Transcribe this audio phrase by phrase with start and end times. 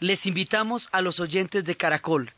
[0.00, 2.32] les invitamos a los oyentes de Caracol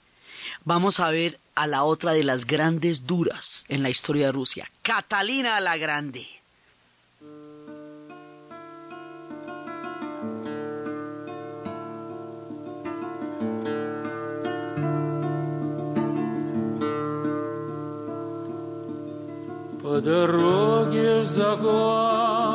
[0.66, 4.70] vamos a ver a la otra de las grandes duras en la historia de Rusia,
[4.82, 6.28] Catalina la Grande.
[19.82, 22.54] По дороге в заглаз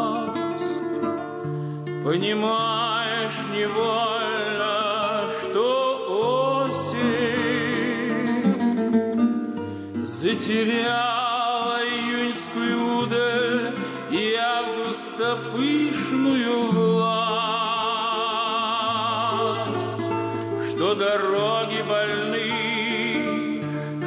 [2.08, 4.21] Понимаешь невольно,
[10.23, 13.75] Затеряла июньскую удаль
[14.09, 17.23] И августа пышную власть.
[20.69, 23.61] Что дороги больны,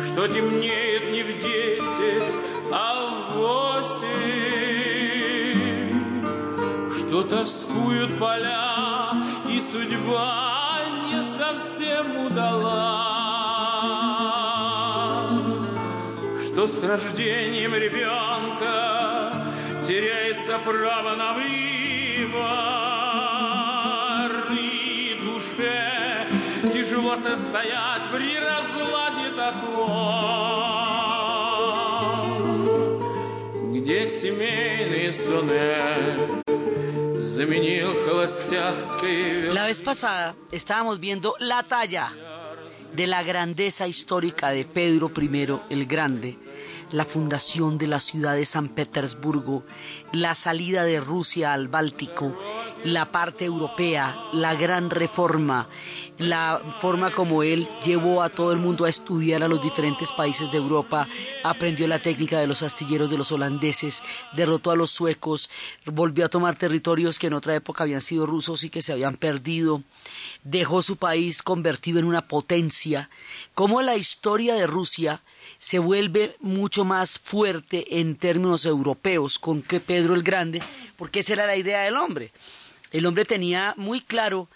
[0.06, 2.40] что темнеет не в десять,
[2.72, 4.06] а в восемь,
[6.96, 9.12] что тоскуют поля,
[9.50, 10.80] и судьба
[11.12, 13.15] не совсем удалась,
[16.66, 19.46] что с рождением ребенка
[19.86, 22.42] теряется право на выбор,
[24.52, 26.28] и душе
[26.72, 29.82] тяжело состоять при разладе таком,
[33.72, 36.42] где семейный сонет
[37.24, 42.12] заменил холостяцкой La vez pasada estábamos viendo la talla
[42.96, 46.38] de la grandeza histórica de Pedro I el Grande,
[46.92, 49.64] la fundación de la ciudad de San Petersburgo,
[50.12, 52.38] la salida de Rusia al Báltico,
[52.84, 55.66] la parte europea, la gran reforma,
[56.18, 60.50] la forma como él llevó a todo el mundo a estudiar a los diferentes países
[60.50, 61.08] de Europa,
[61.44, 64.02] aprendió la técnica de los astilleros de los holandeses,
[64.34, 65.50] derrotó a los suecos,
[65.84, 69.16] volvió a tomar territorios que en otra época habían sido rusos y que se habían
[69.16, 69.82] perdido,
[70.42, 73.10] dejó su país convertido en una potencia,
[73.54, 75.20] como la historia de Rusia
[75.58, 80.62] se vuelve mucho más fuerte en términos europeos con que Pedro el Grande,
[80.96, 82.32] porque esa era la idea del hombre.
[82.92, 84.48] El hombre tenía muy claro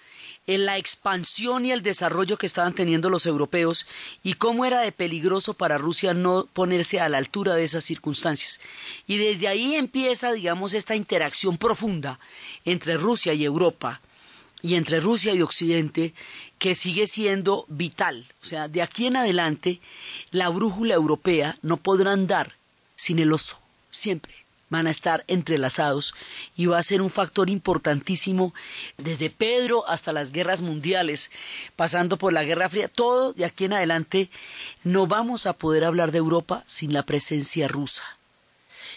[0.46, 3.86] en la expansión y el desarrollo que estaban teniendo los europeos
[4.22, 8.60] y cómo era de peligroso para Rusia no ponerse a la altura de esas circunstancias.
[9.06, 12.18] Y desde ahí empieza, digamos, esta interacción profunda
[12.64, 14.00] entre Rusia y Europa
[14.62, 16.14] y entre Rusia y Occidente
[16.60, 18.24] que sigue siendo vital.
[18.42, 19.80] O sea, de aquí en adelante
[20.30, 22.54] la brújula europea no podrá andar
[22.94, 23.58] sin el oso,
[23.90, 26.14] siempre van a estar entrelazados
[26.56, 28.54] y va a ser un factor importantísimo
[28.96, 31.30] desde Pedro hasta las guerras mundiales,
[31.74, 34.30] pasando por la Guerra Fría, todo de aquí en adelante
[34.84, 38.04] no vamos a poder hablar de Europa sin la presencia rusa.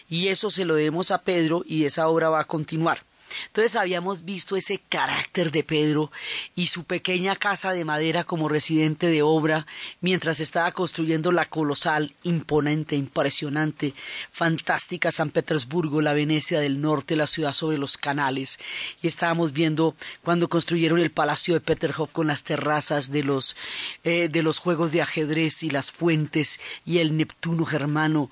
[0.07, 3.03] Y eso se lo debemos a Pedro y esa obra va a continuar.
[3.47, 6.11] Entonces habíamos visto ese carácter de Pedro
[6.55, 9.65] y su pequeña casa de madera como residente de obra
[10.01, 13.93] mientras estaba construyendo la colosal, imponente, impresionante,
[14.31, 18.59] fantástica San Petersburgo, la Venecia del Norte, la ciudad sobre los canales.
[19.01, 23.55] Y estábamos viendo cuando construyeron el palacio de Peterhof con las terrazas de los,
[24.03, 28.29] eh, de los juegos de ajedrez y las fuentes y el Neptuno germano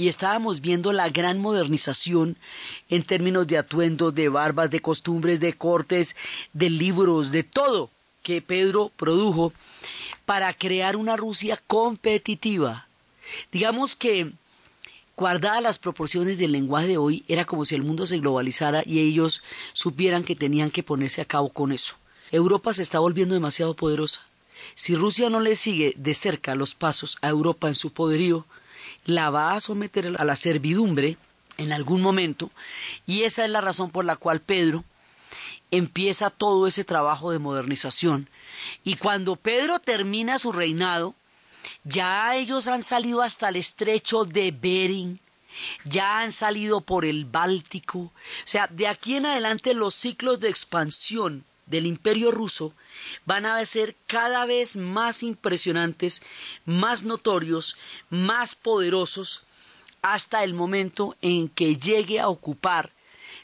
[0.00, 2.38] y estábamos viendo la gran modernización
[2.88, 6.16] en términos de atuendo, de barbas, de costumbres, de cortes,
[6.54, 7.90] de libros, de todo
[8.22, 9.52] que Pedro produjo
[10.24, 12.88] para crear una Rusia competitiva.
[13.52, 14.32] Digamos que
[15.18, 19.00] guardadas las proporciones del lenguaje de hoy, era como si el mundo se globalizara y
[19.00, 19.42] ellos
[19.74, 21.96] supieran que tenían que ponerse a cabo con eso.
[22.30, 24.22] Europa se está volviendo demasiado poderosa.
[24.74, 28.46] Si Rusia no le sigue de cerca los pasos a Europa en su poderío,
[29.04, 31.16] la va a someter a la servidumbre
[31.56, 32.50] en algún momento
[33.06, 34.84] y esa es la razón por la cual Pedro
[35.70, 38.28] empieza todo ese trabajo de modernización.
[38.82, 41.14] Y cuando Pedro termina su reinado
[41.84, 45.20] ya ellos han salido hasta el estrecho de Bering
[45.84, 47.98] ya han salido por el Báltico.
[47.98, 48.12] O
[48.44, 52.74] sea de aquí en adelante los ciclos de expansión del imperio ruso
[53.24, 56.22] van a ser cada vez más impresionantes,
[56.66, 57.76] más notorios,
[58.10, 59.44] más poderosos,
[60.02, 62.90] hasta el momento en que llegue a ocupar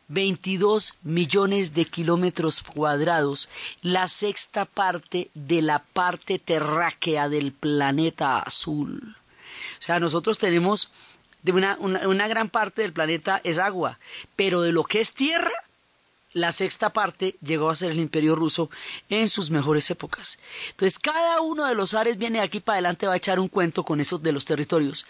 [0.09, 3.49] 22 millones de kilómetros cuadrados,
[3.83, 9.17] la sexta parte de la parte terráquea del planeta azul.
[9.79, 10.91] O sea, nosotros tenemos
[11.43, 13.99] de una, gran parte del planeta es agua,
[14.35, 15.53] pero de lo que es tierra,
[16.37, 18.69] la sexta parte llegó a ser el imperio ruso
[19.09, 20.39] en sus mejores épocas.
[20.71, 23.49] Entonces, cada uno de los ares viene de aquí para adelante, va a echar un
[23.49, 25.07] cuento con esos de los territorios.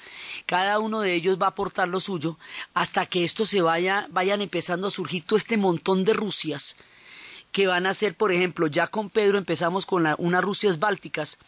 [0.46, 2.38] Cada uno de ellos va a aportar lo suyo
[2.74, 6.76] hasta que esto se vaya, vayan empezando a surgir todo este montón de Rusias
[7.56, 11.38] que van a ser, por ejemplo, ya con Pedro empezamos con la, unas Rusias bálticas,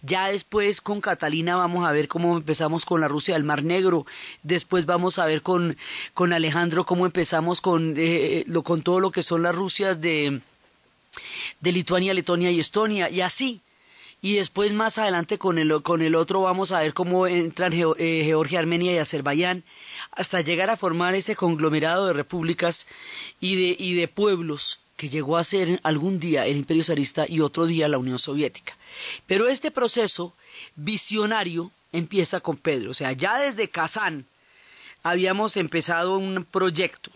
[0.00, 4.06] ya después con Catalina vamos a ver cómo empezamos con la Rusia del Mar Negro,
[4.42, 5.76] después vamos a ver con,
[6.14, 10.40] con Alejandro cómo empezamos con, eh, lo, con todo lo que son las Rusias de,
[11.60, 13.60] de Lituania, Letonia y Estonia, y así.
[14.22, 18.22] Y después más adelante con el, con el otro vamos a ver cómo entran eh,
[18.24, 19.64] Georgia, Armenia y Azerbaiyán,
[20.12, 22.86] hasta llegar a formar ese conglomerado de repúblicas
[23.40, 27.40] y de, y de pueblos que llegó a ser algún día el Imperio zarista y
[27.40, 28.76] otro día la Unión Soviética.
[29.26, 30.34] Pero este proceso
[30.76, 34.26] visionario empieza con Pedro, o sea, ya desde Kazán
[35.02, 37.10] habíamos empezado un proyecto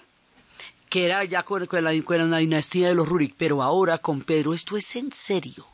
[0.89, 1.91] que era ya con, con, la,
[2.39, 5.67] dinastía de los Rurik, pero ahora con Pedro esto es en serio.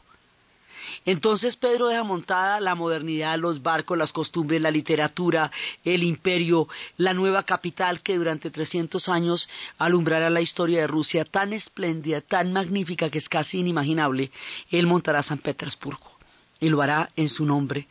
[1.06, 5.50] Entonces Pedro deja montada la modernidad, los barcos, las costumbres, la literatura,
[5.84, 6.68] el imperio,
[6.98, 9.48] la nueva capital que durante 300 años
[9.78, 14.30] alumbrará la historia de Rusia tan espléndida, tan magnífica que es casi inimaginable.
[14.70, 16.12] Él montará San Petersburgo
[16.60, 17.88] y lo hará en su nombre,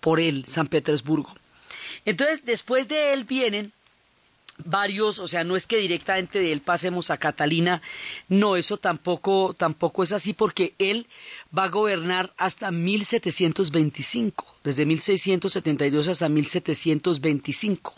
[0.00, 1.34] por él, San Petersburgo.
[2.04, 3.72] Entonces, después de él vienen
[4.64, 7.82] varios, o sea, no es que directamente de él pasemos a Catalina,
[8.28, 11.06] no, eso tampoco, tampoco es así porque él
[11.56, 17.94] va a gobernar hasta 1725, desde 1672 hasta 1725.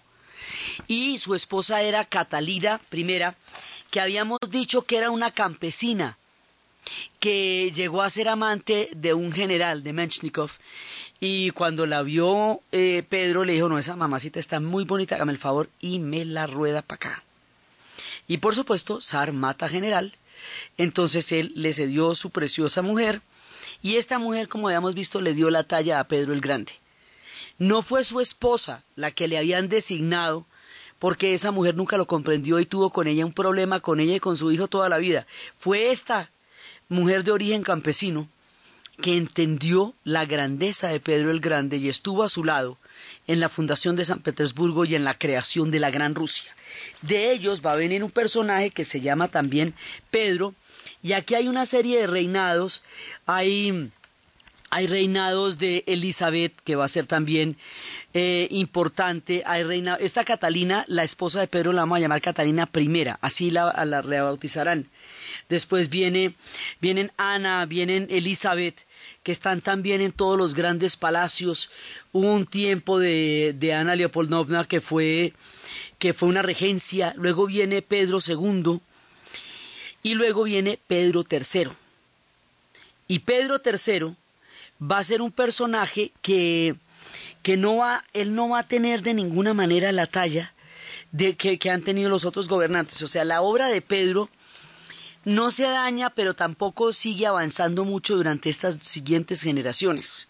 [0.88, 3.20] Y su esposa era Catalina I,
[3.90, 6.19] que habíamos dicho que era una campesina,
[7.19, 10.50] que llegó a ser amante de un general, de Menchnikov,
[11.26, 15.32] y cuando la vio eh, Pedro le dijo, no, esa mamacita está muy bonita, hágame
[15.32, 17.23] el favor y me la rueda para acá.
[18.29, 20.12] Y por supuesto, Zar mata general,
[20.76, 23.23] entonces él le cedió su preciosa mujer,
[23.82, 26.73] y esta mujer, como habíamos visto, le dio la talla a Pedro el Grande.
[27.59, 30.44] No fue su esposa la que le habían designado,
[30.99, 34.21] porque esa mujer nunca lo comprendió y tuvo con ella un problema con ella y
[34.21, 35.26] con su hijo toda la vida.
[35.56, 36.31] Fue esta
[36.91, 38.29] mujer de origen campesino
[39.00, 42.79] que entendió la grandeza de Pedro el Grande y estuvo a su lado
[43.26, 46.55] en la fundación de San Petersburgo y en la creación de la Gran Rusia.
[47.02, 49.75] De ellos va a venir un personaje que se llama también
[50.11, 50.55] Pedro,
[51.02, 52.82] y aquí hay una serie de reinados,
[53.26, 53.91] hay,
[54.70, 57.56] hay reinados de Elizabeth, que va a ser también
[58.14, 62.69] eh, importante, hay reina, esta Catalina, la esposa de Pedro, la vamos a llamar Catalina
[62.75, 64.88] I, así la, la rebautizarán.
[65.49, 66.35] Después viene,
[66.81, 68.87] vienen Ana, vienen Elizabeth,
[69.23, 71.70] que están también en todos los grandes palacios.
[72.12, 75.32] Hubo un tiempo de, de Ana Leopoldovna que fue,
[75.99, 77.14] que fue una regencia.
[77.17, 78.81] Luego viene Pedro II
[80.02, 81.70] y luego viene Pedro III.
[83.08, 84.14] Y Pedro III
[84.81, 86.75] va a ser un personaje que,
[87.43, 90.52] que no va, él no va a tener de ninguna manera la talla
[91.12, 93.02] de que, que han tenido los otros gobernantes.
[93.02, 94.29] O sea, la obra de Pedro
[95.25, 100.29] no se daña, pero tampoco sigue avanzando mucho durante estas siguientes generaciones.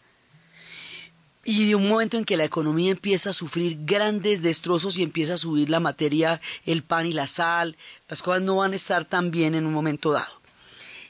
[1.44, 5.34] Y de un momento en que la economía empieza a sufrir grandes destrozos y empieza
[5.34, 7.77] a subir la materia, el pan y la sal,
[8.08, 10.41] las cosas no van a estar tan bien en un momento dado.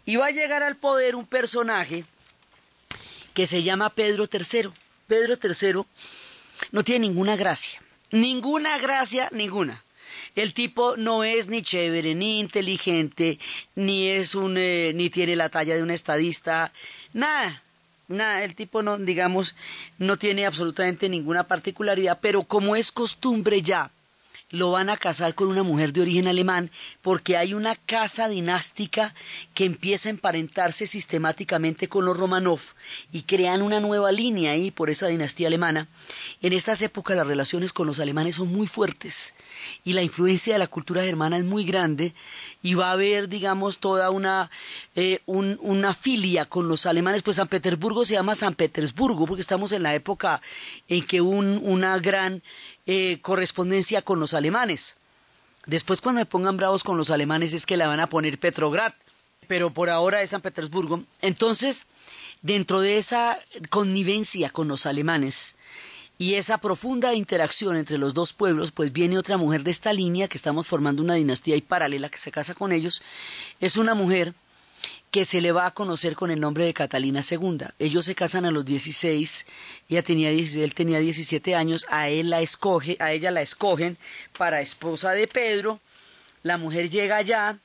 [0.05, 2.05] Y va a llegar al poder un personaje
[3.33, 4.71] que se llama Pedro III.
[5.07, 5.83] Pedro III
[6.73, 9.84] no tiene ninguna gracia, ninguna gracia, ninguna.
[10.35, 13.39] El tipo no es ni chévere, ni inteligente,
[13.77, 16.73] ni es un, eh, ni tiene la talla de un estadista,
[17.13, 17.63] nada
[18.09, 19.55] nada, el tipo no, digamos,
[19.99, 23.91] no tiene absolutamente ninguna particularidad, pero como es costumbre ya,
[24.55, 26.71] lo van a casar con una mujer de origen alemán
[27.03, 29.15] porque hay una casa dinástica
[29.53, 32.61] que empieza a emparentarse sistemáticamente con los Romanov
[33.13, 35.89] y crean una nueva línea ahí por esa dinastía alemana.
[36.41, 39.35] En estas épocas las relaciones con los alemanes son muy fuertes
[39.85, 42.15] y la influencia de la cultura germana es muy grande
[42.63, 44.51] y va a haber, digamos, toda una,
[44.95, 47.23] eh, un, una filia con los alemanes.
[47.23, 50.41] Pues San Petersburgo se llama San Petersburgo porque estamos en la época
[50.89, 52.43] en que un, una gran
[52.87, 54.97] eh, correspondencia con los alemanes.
[55.67, 58.93] Después cuando se pongan bravos con los alemanes es que la van a poner Petrograd,
[59.49, 61.03] pero por ahora es San Petersburgo.
[61.23, 61.87] Entonces,
[62.43, 63.39] dentro de esa
[63.71, 65.57] connivencia con los alemanes,
[66.17, 70.29] y esa profunda interacción entre los dos pueblos, pues viene otra mujer de esta línea,
[70.29, 73.03] que estamos formando una dinastía y paralela que se casa con ellos,
[73.61, 74.33] es una mujer
[75.15, 77.67] que se le va a conocer con el nombre de Catalina II.
[77.79, 79.47] Ellos se casan a los 16,
[79.89, 83.97] ella tenía 16, él tenía 17 años, a él la escoge, a ella la escogen
[84.37, 85.79] para esposa de Pedro.
[86.43, 87.59] La mujer llega allá,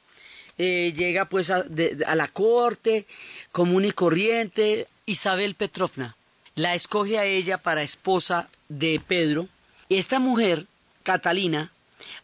[0.59, 1.65] eh, llega pues a,
[2.05, 3.07] a la corte
[3.51, 6.15] común y corriente, Isabel Petrovna
[6.53, 9.47] la escoge a ella para esposa de Pedro.
[9.89, 10.67] Esta mujer,
[11.01, 11.71] Catalina,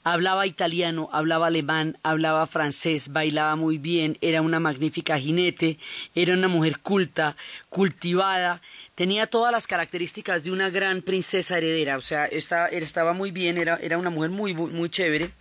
[0.03, 5.79] Hablaba italiano, hablaba alemán, hablaba francés, bailaba muy bien, era una magnífica jinete,
[6.13, 7.35] era una mujer culta,
[7.69, 8.61] cultivada,
[8.95, 13.77] tenía todas las características de una gran princesa heredera, o sea, estaba, muy bien, era,
[13.81, 15.31] era una mujer muy, muy, muy chévere.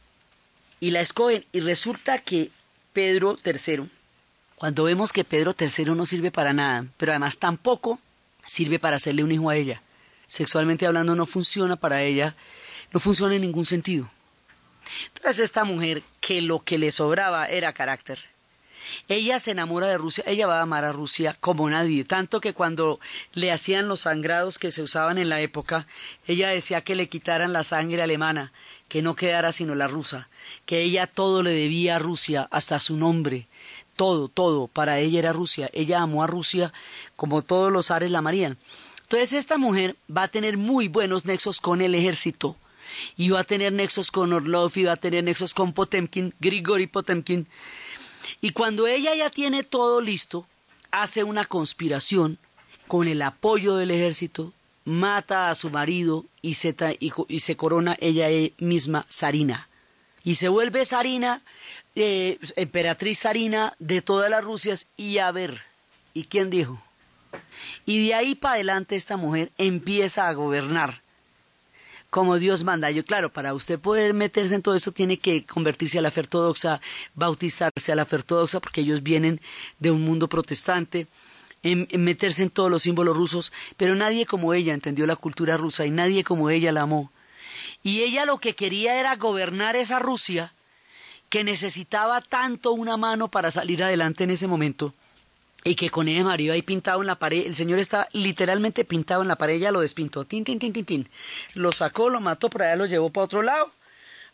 [0.80, 2.50] Y la escogen, y resulta que
[2.92, 3.88] Pedro III,
[4.56, 8.00] cuando vemos que Pedro III no sirve para nada, pero además tampoco
[8.44, 9.82] sirve para hacerle un hijo a ella,
[10.26, 12.34] sexualmente hablando no funciona para ella,
[12.92, 14.10] no funciona en ningún sentido.
[15.14, 18.18] Entonces esta mujer, que lo que le sobraba era carácter,
[19.08, 22.54] ella se enamora de Rusia, ella va a amar a Rusia como nadie, tanto que
[22.54, 23.00] cuando
[23.32, 25.86] le hacían los sangrados que se usaban en la época,
[26.26, 28.52] ella decía que le quitaran la sangre alemana,
[28.88, 30.28] que no quedara sino la rusa,
[30.66, 33.46] que ella todo le debía a Rusia, hasta su nombre,
[33.96, 36.72] todo, todo, para ella era Rusia, ella amó a Rusia
[37.16, 38.58] como todos los ares la amarían.
[39.02, 42.56] Entonces esta mujer va a tener muy buenos nexos con el ejército,
[43.16, 47.46] y va a tener nexos con Orlov, va a tener nexos con Potemkin, Grigori Potemkin.
[48.40, 50.46] Y cuando ella ya tiene todo listo,
[50.90, 52.38] hace una conspiración
[52.88, 54.52] con el apoyo del ejército,
[54.84, 59.68] mata a su marido y se, y, se corona ella misma Sarina.
[60.22, 61.42] Y se vuelve Sarina,
[61.94, 65.62] eh, emperatriz Sarina de todas las Rusias, y a ver,
[66.12, 66.80] ¿y quién dijo?
[67.86, 71.03] Y de ahí para adelante esta mujer empieza a gobernar
[72.14, 72.92] como Dios manda.
[72.92, 76.20] Yo, claro, para usted poder meterse en todo eso tiene que convertirse a la fe
[76.20, 76.80] ortodoxa,
[77.16, 79.40] bautizarse a la fe ortodoxa, porque ellos vienen
[79.80, 81.08] de un mundo protestante,
[81.64, 85.86] en, meterse en todos los símbolos rusos, pero nadie como ella entendió la cultura rusa
[85.86, 87.10] y nadie como ella la amó.
[87.82, 90.52] Y ella lo que quería era gobernar esa Rusia
[91.30, 94.94] que necesitaba tanto una mano para salir adelante en ese momento
[95.64, 99.22] y que con ella María ahí pintado en la pared, el señor está literalmente pintado
[99.22, 101.08] en la pared, ella lo despintó, tin, tin, tin, tin, tin.
[101.54, 103.72] Lo sacó, lo mató, por allá lo llevó para otro lado,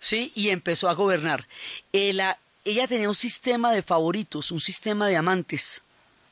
[0.00, 0.32] ¿sí?
[0.34, 1.46] Y empezó a gobernar.
[1.92, 5.82] Ella, ella tenía un sistema de favoritos, un sistema de amantes,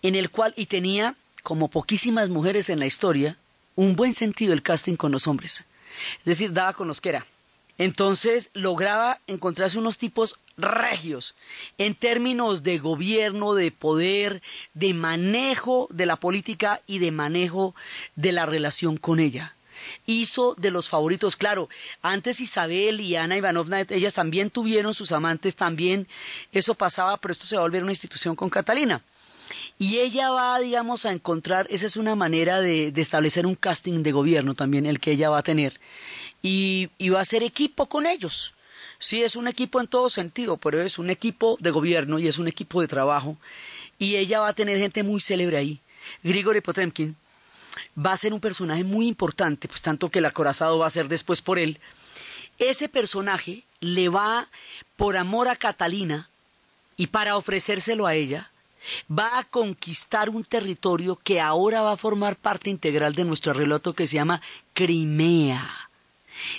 [0.02, 1.14] en el cual, y tenía,
[1.45, 3.37] como poquísimas mujeres en la historia,
[3.76, 5.64] un buen sentido el casting con los hombres.
[6.19, 7.26] Es decir, daba con los que era.
[7.78, 11.37] Entonces lograba encontrarse unos tipos regios
[11.78, 14.42] en términos de gobierno, de poder,
[14.75, 17.76] de manejo de la política y de manejo
[18.16, 19.54] de la relación con ella.
[20.06, 21.68] Hizo de los favoritos, claro,
[22.02, 26.08] antes Isabel y Ana Ivanovna, ellas también tuvieron sus amantes, también
[26.50, 29.02] eso pasaba, pero esto se va a volver una institución con Catalina.
[29.78, 34.02] Y ella va, digamos, a encontrar, esa es una manera de, de establecer un casting
[34.02, 35.78] de gobierno también, el que ella va a tener
[36.42, 38.54] y, va a ser equipo con ellos.
[38.99, 42.38] Sí, es un equipo en todo sentido, pero es un equipo de gobierno y es
[42.38, 43.37] un equipo de trabajo.
[43.99, 45.80] Y ella va a tener gente muy célebre ahí.
[46.23, 47.16] Grigori Potemkin
[47.97, 51.09] va a ser un personaje muy importante, pues tanto que el acorazado va a ser
[51.09, 51.78] después por él.
[52.59, 54.49] Ese personaje le va,
[54.97, 56.28] por amor a Catalina
[56.97, 58.50] y para ofrecérselo a ella,
[59.11, 63.92] va a conquistar un territorio que ahora va a formar parte integral de nuestro relato
[63.92, 64.40] que se llama
[64.75, 65.88] Crimea.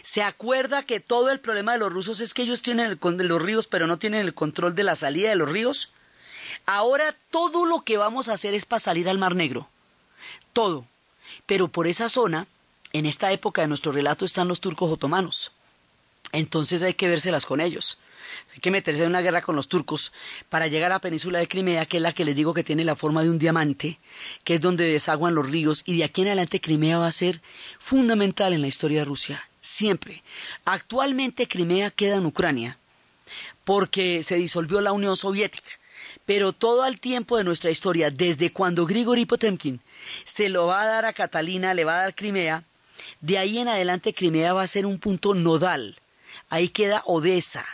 [0.01, 3.67] Se acuerda que todo el problema de los rusos es que ellos tienen los ríos,
[3.67, 5.91] pero no tienen el control de la salida de los ríos.
[6.65, 9.69] Ahora todo lo que vamos a hacer es para salir al Mar Negro.
[10.53, 10.86] Todo.
[11.45, 12.48] Pero por esa zona,
[12.93, 15.51] en esta época de nuestro relato, están los turcos otomanos.
[16.31, 17.98] Entonces hay que vérselas con ellos.
[18.53, 20.12] Hay que meterse en una guerra con los turcos
[20.50, 22.83] para llegar a la península de Crimea, que es la que les digo que tiene
[22.83, 24.00] la forma de un diamante,
[24.43, 27.41] que es donde desaguan los ríos, y de aquí en adelante Crimea va a ser
[27.79, 30.23] fundamental en la historia de Rusia siempre.
[30.65, 32.77] Actualmente Crimea queda en Ucrania
[33.63, 35.69] porque se disolvió la Unión Soviética.
[36.25, 39.79] Pero todo el tiempo de nuestra historia, desde cuando Grigori Potemkin
[40.25, 42.63] se lo va a dar a Catalina, le va a dar Crimea,
[43.21, 45.97] de ahí en adelante Crimea va a ser un punto nodal.
[46.49, 47.65] Ahí queda Odessa,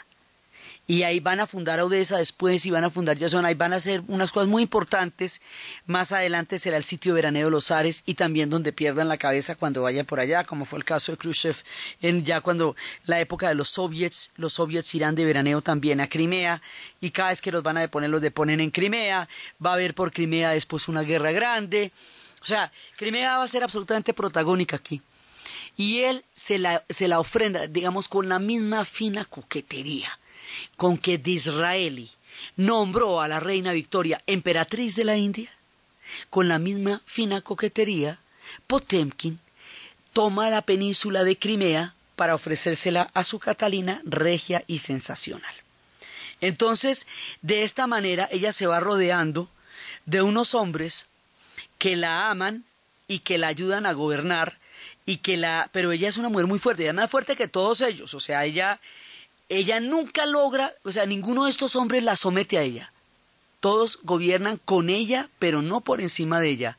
[0.87, 3.77] y ahí van a fundar Odessa después y van a fundar Yazón, ahí van a
[3.77, 5.41] hacer unas cosas muy importantes.
[5.87, 9.55] Más adelante será el sitio veraneo de los Ares y también donde pierdan la cabeza
[9.55, 11.55] cuando vayan por allá, como fue el caso de Khrushchev,
[12.01, 12.75] en ya cuando
[13.05, 16.61] la época de los soviets, los soviets irán de veraneo también a Crimea
[17.01, 19.27] y cada vez que los van a deponer, los deponen en Crimea,
[19.63, 21.91] va a haber por Crimea después una guerra grande.
[22.43, 25.01] O sea, Crimea va a ser absolutamente protagónica aquí.
[25.77, 30.19] Y él se la, se la ofrenda, digamos, con la misma fina coquetería
[30.77, 32.11] con que Disraeli
[32.55, 35.51] nombró a la reina Victoria emperatriz de la India,
[36.29, 38.19] con la misma fina coquetería,
[38.67, 39.39] Potemkin
[40.13, 45.53] toma la península de Crimea para ofrecérsela a su Catalina regia y sensacional.
[46.41, 47.07] Entonces,
[47.41, 49.49] de esta manera ella se va rodeando
[50.05, 51.07] de unos hombres
[51.77, 52.63] que la aman
[53.07, 54.57] y que la ayudan a gobernar
[55.05, 57.47] y que la pero ella es una mujer muy fuerte, ella es más fuerte que
[57.47, 58.79] todos ellos, o sea, ella
[59.49, 62.91] ella nunca logra, o sea, ninguno de estos hombres la somete a ella.
[63.59, 66.77] Todos gobiernan con ella, pero no por encima de ella.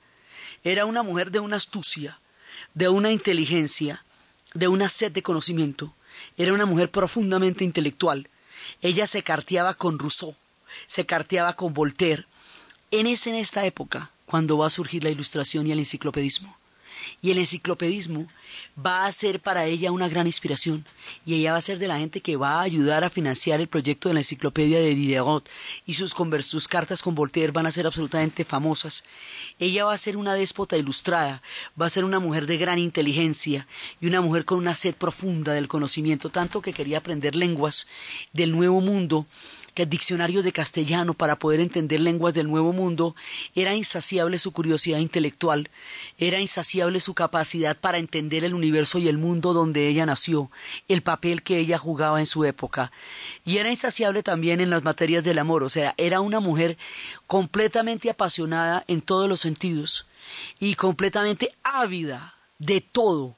[0.65, 2.19] Era una mujer de una astucia,
[2.75, 4.05] de una inteligencia,
[4.55, 5.95] de una sed de conocimiento.
[6.37, 8.29] Era una mujer profundamente intelectual.
[8.83, 10.35] Ella se carteaba con Rousseau,
[10.87, 12.25] se carteaba con Voltaire.
[12.91, 16.57] En es en esta época cuando va a surgir la ilustración y el enciclopedismo.
[17.23, 18.27] Y el enciclopedismo
[18.85, 20.85] va a ser para ella una gran inspiración
[21.25, 23.69] y ella va a ser de la gente que va a ayudar a financiar el
[23.69, 25.49] proyecto de la enciclopedia de Diderot
[25.87, 26.15] y sus,
[26.69, 29.05] cartas con Voltaire van a ser absolutamente famosas.
[29.59, 31.43] Ella va a ser una déspota ilustrada,
[31.81, 33.67] va a ser una mujer de gran inteligencia
[34.01, 37.87] y una mujer con una sed profunda del conocimiento, tanto que quería aprender lenguas
[38.33, 39.27] del nuevo mundo
[39.77, 43.15] que el diccionario de castellano para poder entender lenguas del Nuevo Mundo,
[43.55, 45.69] era insaciable su curiosidad intelectual,
[46.17, 50.51] era insaciable su capacidad para entender el universo y el mundo donde ella nació,
[50.89, 52.91] el papel que ella jugaba en su época,
[53.45, 56.79] y era insaciable también en las materias del amor, o sea, era una mujer
[57.27, 60.07] completamente apasionada en todos los sentidos
[60.59, 63.37] y completamente ávida de todo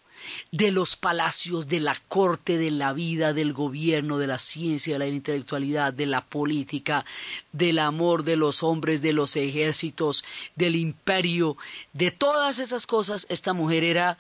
[0.52, 4.98] de los palacios, de la corte, de la vida, del gobierno, de la ciencia, de
[4.98, 7.04] la intelectualidad, de la política,
[7.52, 10.24] del amor de los hombres, de los ejércitos,
[10.56, 11.56] del imperio,
[11.92, 14.18] de todas esas cosas, esta mujer era,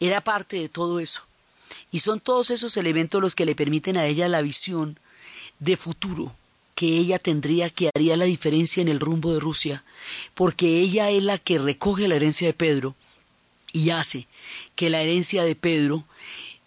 [0.00, 1.22] era parte de todo eso.
[1.90, 4.98] Y son todos esos elementos los que le permiten a ella la visión
[5.58, 6.32] de futuro
[6.76, 9.82] que ella tendría que haría la diferencia en el rumbo de Rusia,
[10.34, 12.94] porque ella es la que recoge la herencia de Pedro
[13.72, 14.28] y hace
[14.74, 16.04] que la herencia de Pedro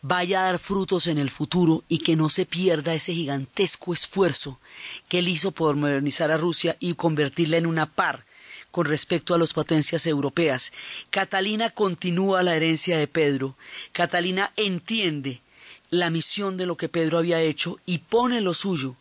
[0.01, 4.59] vaya a dar frutos en el futuro y que no se pierda ese gigantesco esfuerzo
[5.07, 8.25] que él hizo por modernizar a Rusia y convertirla en una par
[8.71, 10.71] con respecto a las potencias europeas.
[11.09, 13.55] Catalina continúa la herencia de Pedro.
[13.91, 15.41] Catalina entiende
[15.89, 18.95] la misión de lo que Pedro había hecho y pone lo suyo.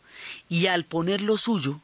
[0.48, 1.80] Y al poner lo suyo,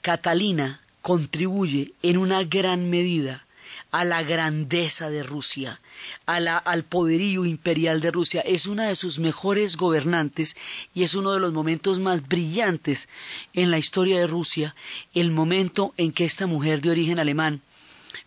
[0.00, 3.44] Catalina contribuye en una gran medida
[3.90, 5.80] a la grandeza de Rusia,
[6.26, 8.40] al poderío imperial de Rusia.
[8.42, 10.56] Es una de sus mejores gobernantes
[10.94, 13.08] y es uno de los momentos más brillantes
[13.54, 14.74] en la historia de Rusia,
[15.14, 17.62] el momento en que esta mujer de origen alemán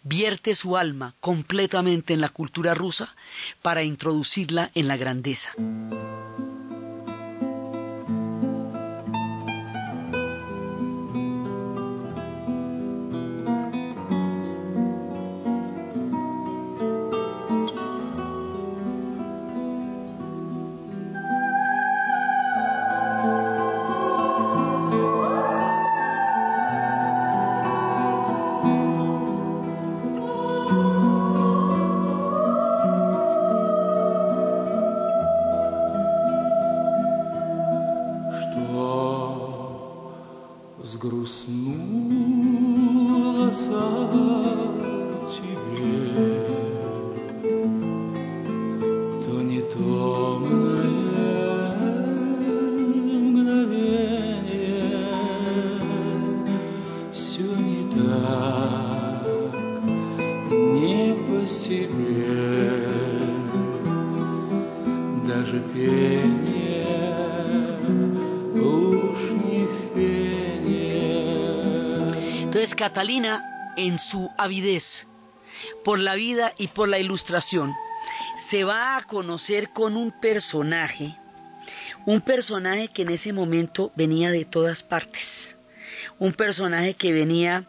[0.03, 3.15] vierte su alma completamente en la cultura rusa
[3.61, 5.53] para introducirla en la grandeza.
[72.81, 75.05] Catalina, en su avidez
[75.83, 77.75] por la vida y por la ilustración,
[78.39, 81.15] se va a conocer con un personaje,
[82.07, 85.55] un personaje que en ese momento venía de todas partes,
[86.17, 87.65] un personaje que venía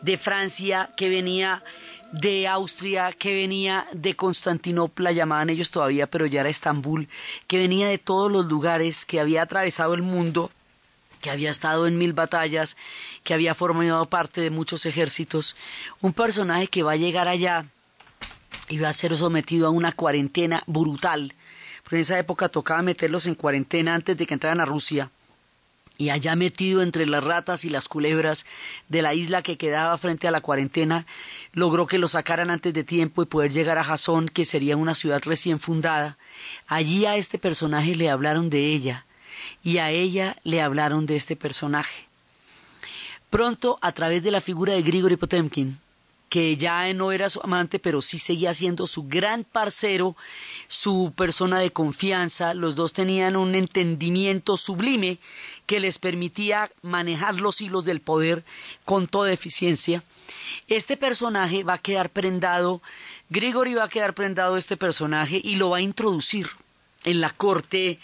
[0.00, 1.62] de Francia, que venía
[2.10, 7.08] de Austria, que venía de Constantinopla, llamaban ellos todavía, pero ya era Estambul,
[7.46, 10.50] que venía de todos los lugares, que había atravesado el mundo
[11.22, 12.76] que había estado en mil batallas,
[13.24, 15.56] que había formado parte de muchos ejércitos,
[16.02, 17.64] un personaje que va a llegar allá
[18.68, 21.32] y va a ser sometido a una cuarentena brutal,
[21.82, 25.10] porque en esa época tocaba meterlos en cuarentena antes de que entraran a Rusia,
[25.96, 28.44] y allá metido entre las ratas y las culebras
[28.88, 31.06] de la isla que quedaba frente a la cuarentena,
[31.52, 34.94] logró que lo sacaran antes de tiempo y poder llegar a Jasón, que sería una
[34.94, 36.18] ciudad recién fundada.
[36.66, 39.06] Allí a este personaje le hablaron de ella
[39.62, 42.06] y a ella le hablaron de este personaje.
[43.30, 45.78] Pronto, a través de la figura de Grigori Potemkin,
[46.32, 50.16] que ya no era su amante, pero sí seguía siendo su gran parcero,
[50.66, 52.54] su persona de confianza.
[52.54, 55.18] Los dos tenían un entendimiento sublime
[55.66, 58.44] que les permitía manejar los hilos del poder
[58.86, 60.04] con toda eficiencia.
[60.68, 62.80] Este personaje va a quedar prendado,
[63.28, 66.48] Grigori va a quedar prendado este personaje y lo va a introducir
[67.04, 67.98] en la corte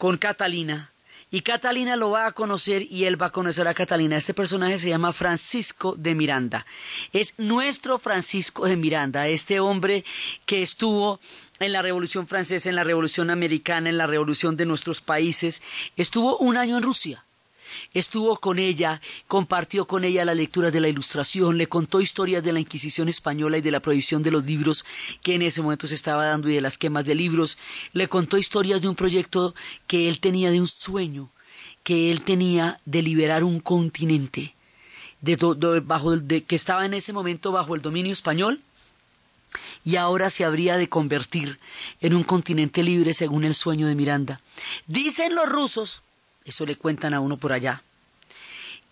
[0.00, 0.90] con Catalina
[1.30, 4.16] y Catalina lo va a conocer y él va a conocer a Catalina.
[4.16, 6.64] Este personaje se llama Francisco de Miranda.
[7.12, 10.04] Es nuestro Francisco de Miranda, este hombre
[10.46, 11.20] que estuvo
[11.58, 15.62] en la Revolución Francesa, en la Revolución Americana, en la Revolución de nuestros países.
[15.98, 17.22] Estuvo un año en Rusia
[17.94, 22.52] estuvo con ella, compartió con ella la lectura de la Ilustración, le contó historias de
[22.52, 24.84] la Inquisición española y de la prohibición de los libros
[25.22, 27.58] que en ese momento se estaba dando y de las quemas de libros,
[27.92, 29.54] le contó historias de un proyecto
[29.86, 31.30] que él tenía de un sueño,
[31.82, 34.54] que él tenía de liberar un continente
[35.20, 35.36] de,
[35.84, 36.14] bajo,
[36.46, 38.60] que estaba en ese momento bajo el dominio español
[39.84, 41.58] y ahora se habría de convertir
[42.00, 44.40] en un continente libre según el sueño de Miranda.
[44.86, 46.02] Dicen los rusos
[46.44, 47.82] eso le cuentan a uno por allá,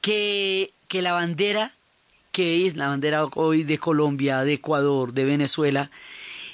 [0.00, 1.72] que, que la bandera,
[2.32, 5.90] que es la bandera hoy de Colombia, de Ecuador, de Venezuela,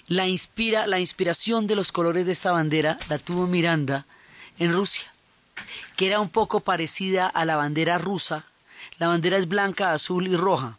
[0.06, 4.06] la inspira, la inspiración de los colores de esta bandera la tuvo Miranda
[4.58, 5.12] en Rusia,
[5.96, 8.44] que era un poco parecida a la bandera rusa.
[8.98, 10.78] La bandera es blanca, azul y roja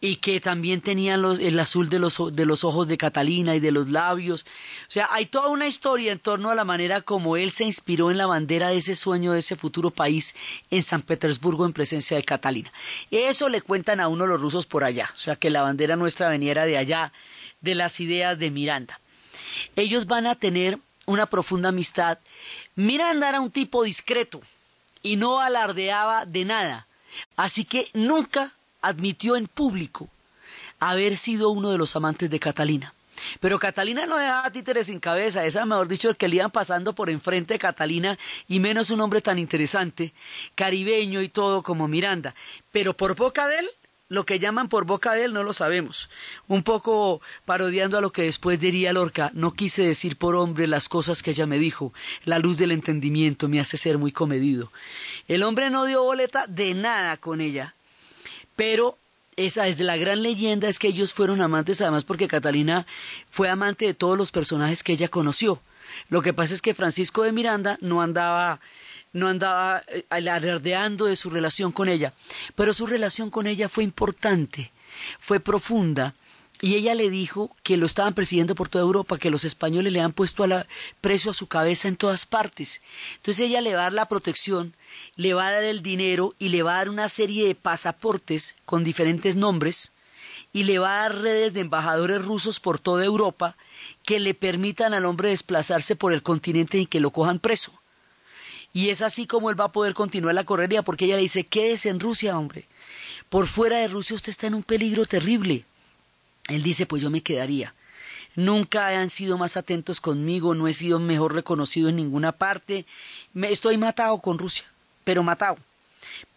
[0.00, 3.60] y que también tenían los, el azul de los, de los ojos de Catalina y
[3.60, 4.46] de los labios.
[4.88, 8.10] O sea, hay toda una historia en torno a la manera como él se inspiró
[8.10, 10.34] en la bandera de ese sueño, de ese futuro país
[10.70, 12.72] en San Petersburgo en presencia de Catalina.
[13.10, 16.30] Eso le cuentan a uno los rusos por allá, o sea, que la bandera nuestra
[16.30, 17.12] veniera de allá,
[17.60, 19.00] de las ideas de Miranda.
[19.76, 22.18] Ellos van a tener una profunda amistad.
[22.74, 24.40] Miranda era un tipo discreto
[25.02, 26.86] y no alardeaba de nada,
[27.36, 30.08] así que nunca admitió en público
[30.78, 32.94] haber sido uno de los amantes de Catalina.
[33.38, 37.10] Pero Catalina no dejaba títeres sin cabeza, esa mejor dicho, que le iban pasando por
[37.10, 40.12] enfrente de Catalina, y menos un hombre tan interesante,
[40.54, 42.34] caribeño y todo como Miranda.
[42.72, 43.70] Pero por boca de él,
[44.08, 46.10] lo que llaman por boca de él no lo sabemos.
[46.48, 50.88] Un poco parodiando a lo que después diría Lorca, no quise decir por hombre las
[50.88, 51.92] cosas que ella me dijo,
[52.24, 54.72] la luz del entendimiento me hace ser muy comedido.
[55.28, 57.74] El hombre no dio boleta de nada con ella,
[58.60, 58.98] pero
[59.36, 62.86] esa es la gran leyenda es que ellos fueron amantes además porque Catalina
[63.30, 65.62] fue amante de todos los personajes que ella conoció.
[66.10, 68.60] Lo que pasa es que Francisco de Miranda no andaba
[69.14, 72.12] no andaba eh, alardeando de su relación con ella,
[72.54, 74.72] pero su relación con ella fue importante,
[75.20, 76.12] fue profunda,
[76.60, 80.00] y ella le dijo que lo estaban persiguiendo por toda Europa, que los españoles le
[80.00, 80.66] han puesto a la,
[81.00, 82.82] precio a su cabeza en todas partes.
[83.16, 84.74] Entonces ella le va a dar la protección,
[85.16, 88.56] le va a dar el dinero y le va a dar una serie de pasaportes
[88.66, 89.92] con diferentes nombres
[90.52, 93.56] y le va a dar redes de embajadores rusos por toda Europa
[94.04, 97.72] que le permitan al hombre desplazarse por el continente y que lo cojan preso.
[98.72, 101.44] Y es así como él va a poder continuar la correría, porque ella le dice,
[101.44, 102.66] quédese en Rusia, hombre.
[103.28, 105.64] Por fuera de Rusia usted está en un peligro terrible.
[106.48, 107.74] Él dice, pues yo me quedaría.
[108.36, 112.86] Nunca han sido más atentos conmigo, no he sido mejor reconocido en ninguna parte.
[113.32, 114.64] Me, estoy matado con Rusia,
[115.04, 115.58] pero matado.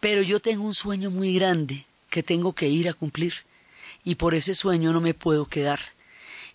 [0.00, 3.34] Pero yo tengo un sueño muy grande que tengo que ir a cumplir.
[4.04, 5.80] Y por ese sueño no me puedo quedar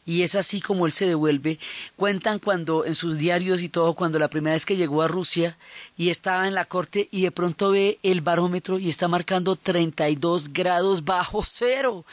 [0.10, 1.60] y es así como él se devuelve.
[1.96, 5.56] Cuentan cuando en sus diarios y todo, cuando la primera vez que llegó a Rusia
[5.98, 10.52] y estaba en la corte y de pronto ve el barómetro y está marcando 32
[10.52, 12.06] grados bajo cero.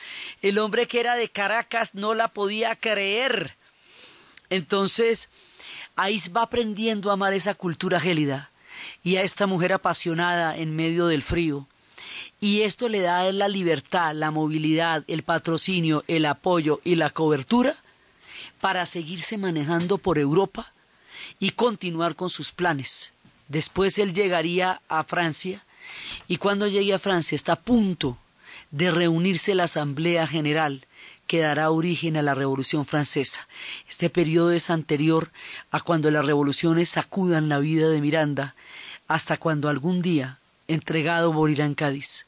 [0.43, 3.57] El hombre que era de Caracas no la podía creer.
[4.51, 5.31] Entonces,
[5.97, 8.51] ahí va aprendiendo a amar esa cultura gélida
[9.05, 11.67] y a esta mujer apasionada en medio del frío.
[12.43, 17.75] Y esto le da la libertad, la movilidad, el patrocinio, el apoyo y la cobertura
[18.61, 20.73] para seguirse manejando por Europa
[21.39, 23.13] y continuar con sus planes.
[23.49, 25.65] Después él llegaría a Francia
[26.27, 28.19] y cuando llegue a Francia está a punto
[28.71, 30.87] de reunirse la Asamblea General
[31.27, 33.49] que dará origen a la Revolución Francesa.
[33.89, 35.31] Este periodo es anterior
[35.71, 38.55] a cuando las revoluciones sacudan la vida de Miranda,
[39.09, 40.39] hasta cuando algún día,
[40.69, 42.27] entregado, morirá en Cádiz.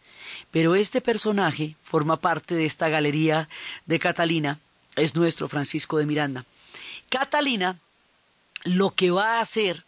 [0.51, 3.49] Pero este personaje forma parte de esta galería
[3.87, 4.59] de Catalina
[4.97, 6.45] es nuestro Francisco de Miranda.
[7.09, 7.79] Catalina
[8.65, 9.85] lo que va a hacer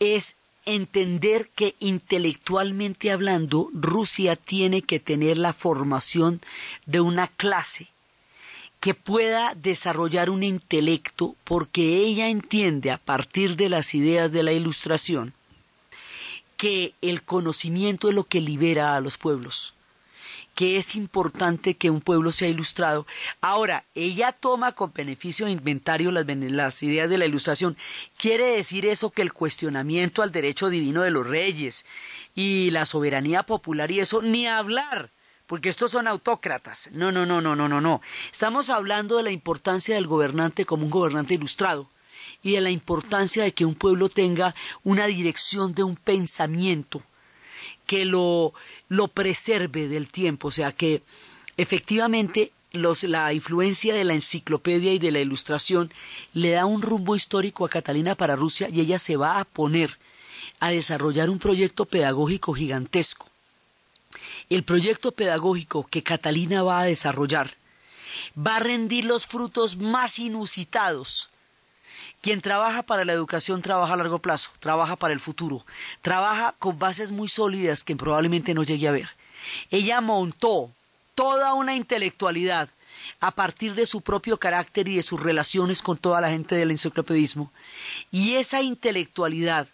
[0.00, 6.40] es entender que intelectualmente hablando, Rusia tiene que tener la formación
[6.86, 7.88] de una clase
[8.80, 14.52] que pueda desarrollar un intelecto porque ella entiende a partir de las ideas de la
[14.52, 15.32] ilustración
[16.56, 19.75] que el conocimiento es lo que libera a los pueblos
[20.56, 23.06] que es importante que un pueblo sea ilustrado.
[23.42, 27.76] Ahora, ella toma con beneficio de inventario las, ideas de la ilustración.
[28.16, 31.84] ¿Quiere decir eso que el cuestionamiento al derecho divino de los reyes
[32.34, 35.10] y la soberanía popular y eso, ni hablar?
[35.46, 36.88] Porque estos son autócratas.
[36.92, 38.00] No, no, no, no, no, no, no.
[38.32, 41.90] Estamos hablando de la importancia del gobernante como un gobernante ilustrado
[42.42, 47.02] y de la importancia de que un pueblo tenga una dirección de un pensamiento
[47.86, 48.52] que lo,
[48.88, 51.02] lo preserve del tiempo, o sea que
[51.56, 55.92] efectivamente los, la influencia de la enciclopedia y de la ilustración
[56.34, 59.98] le da un rumbo histórico a Catalina para Rusia y ella se va a poner
[60.60, 63.26] a desarrollar un proyecto pedagógico gigantesco.
[64.48, 67.50] El proyecto pedagógico que Catalina va a desarrollar
[68.36, 71.28] va a rendir los frutos más inusitados
[72.26, 75.64] quien trabaja para la educación trabaja a largo plazo, trabaja para el futuro,
[76.02, 79.08] trabaja con bases muy sólidas que probablemente no llegue a ver.
[79.70, 80.72] Ella montó
[81.14, 82.68] toda una intelectualidad
[83.20, 86.72] a partir de su propio carácter y de sus relaciones con toda la gente del
[86.72, 87.52] enciclopedismo,
[88.10, 89.68] y esa intelectualidad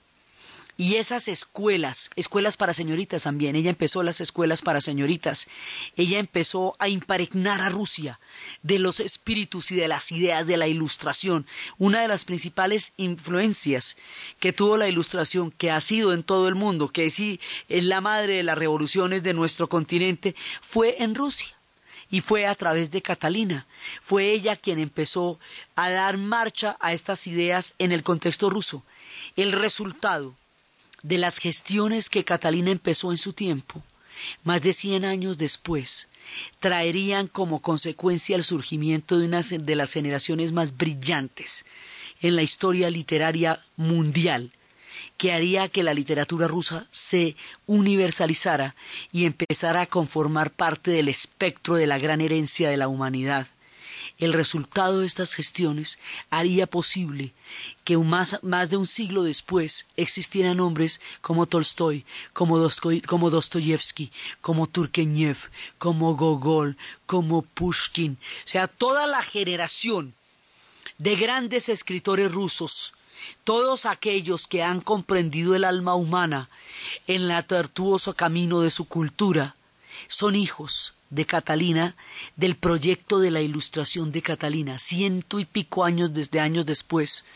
[0.78, 5.48] y esas escuelas, escuelas para señoritas también, ella empezó las escuelas para señoritas,
[5.96, 8.18] ella empezó a impregnar a Rusia
[8.62, 11.46] de los espíritus y de las ideas de la ilustración.
[11.78, 13.98] Una de las principales influencias
[14.40, 18.00] que tuvo la ilustración, que ha sido en todo el mundo, que sí es la
[18.00, 21.54] madre de las revoluciones de nuestro continente, fue en Rusia
[22.10, 23.66] y fue a través de Catalina.
[24.00, 25.38] Fue ella quien empezó
[25.76, 28.84] a dar marcha a estas ideas en el contexto ruso.
[29.36, 30.34] El resultado
[31.02, 33.82] de las gestiones que Catalina empezó en su tiempo,
[34.44, 36.08] más de cien años después,
[36.60, 41.64] traerían como consecuencia el surgimiento de una de las generaciones más brillantes
[42.20, 44.52] en la historia literaria mundial,
[45.16, 47.36] que haría que la literatura rusa se
[47.66, 48.76] universalizara
[49.10, 53.48] y empezara a conformar parte del espectro de la gran herencia de la humanidad
[54.22, 55.98] el resultado de estas gestiones
[56.30, 57.32] haría posible
[57.82, 62.56] que más, de un siglo después existieran hombres como Tolstoy, como,
[63.08, 70.14] como Dostoyevsky, como Turgenev, como Gogol, como Pushkin, o sea, toda la generación
[70.98, 72.92] de grandes escritores rusos,
[73.42, 76.48] todos aquellos que han comprendido el alma humana
[77.08, 79.56] en el tortuoso camino de su cultura,
[80.06, 81.94] son hijos de Catalina,
[82.36, 87.26] del proyecto de la ilustración de Catalina, ciento y pico años desde años después.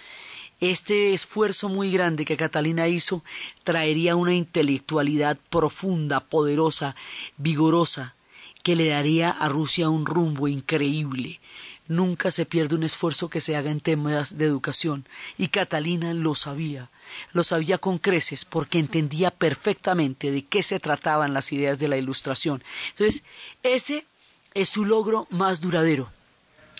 [0.60, 3.22] Este esfuerzo muy grande que Catalina hizo
[3.64, 6.96] traería una intelectualidad profunda, poderosa,
[7.36, 8.14] vigorosa,
[8.62, 11.38] que le daría a Rusia un rumbo increíble.
[11.88, 15.06] Nunca se pierde un esfuerzo que se haga en temas de educación,
[15.38, 16.90] y Catalina lo sabía
[17.32, 21.96] lo sabía con creces porque entendía perfectamente de qué se trataban las ideas de la
[21.96, 22.62] ilustración.
[22.90, 23.22] Entonces,
[23.62, 24.06] ese
[24.54, 26.10] es su logro más duradero,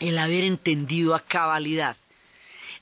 [0.01, 1.97] el haber entendido a cabalidad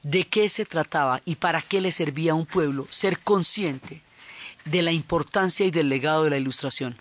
[0.02, 4.02] de qué se trataba y para qué le servía a un pueblo ser consciente
[4.64, 6.96] de la importancia y del legado de la ilustración.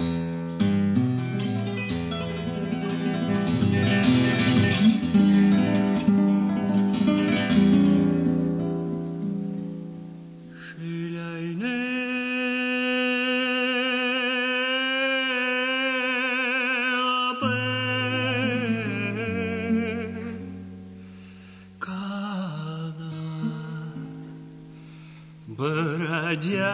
[25.57, 26.73] Бродяга.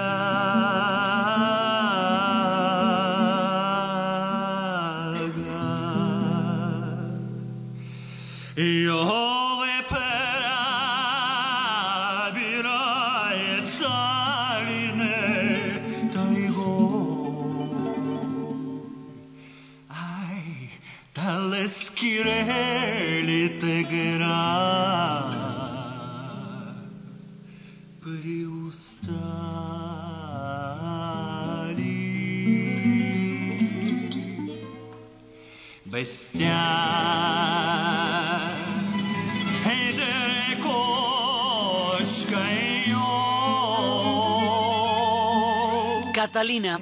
[46.13, 46.79] Catalina,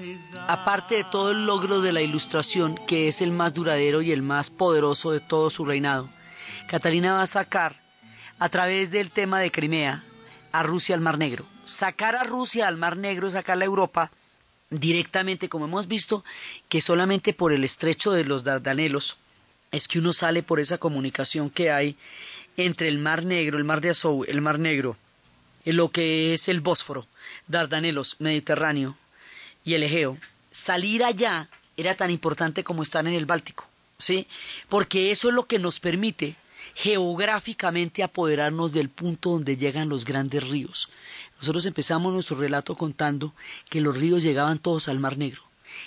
[0.47, 4.21] aparte de todo el logro de la ilustración, que es el más duradero y el
[4.21, 6.09] más poderoso de todo su reinado,
[6.67, 7.81] Catalina va a sacar,
[8.39, 10.03] a través del tema de Crimea,
[10.51, 11.45] a Rusia al Mar Negro.
[11.65, 14.11] sacar a Rusia al Mar Negro, sacar a Europa
[14.69, 16.23] directamente, como hemos visto,
[16.69, 19.17] que solamente por el estrecho de los Dardanelos
[19.71, 21.95] es que uno sale por esa comunicación que hay
[22.55, 24.97] entre el Mar Negro, el Mar de Azov, el Mar Negro,
[25.65, 27.07] lo que es el Bósforo,
[27.47, 28.97] Dardanelos, Mediterráneo
[29.63, 30.17] y el Egeo.
[30.51, 34.27] Salir allá era tan importante como estar en el Báltico, ¿sí?
[34.69, 36.35] Porque eso es lo que nos permite
[36.77, 40.89] geográficamente apoderarnos del punto donde llegan los grandes ríos.
[41.39, 43.33] Nosotros empezamos nuestro relato contando
[43.67, 45.41] que los ríos llegaban todos al Mar Negro.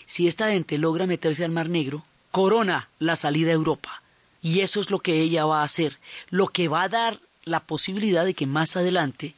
[0.06, 4.02] Si esta gente logra meterse al Mar Negro, corona la salida a Europa.
[4.42, 7.60] Y eso es lo que ella va a hacer, lo que va a dar la
[7.60, 9.36] posibilidad de que más adelante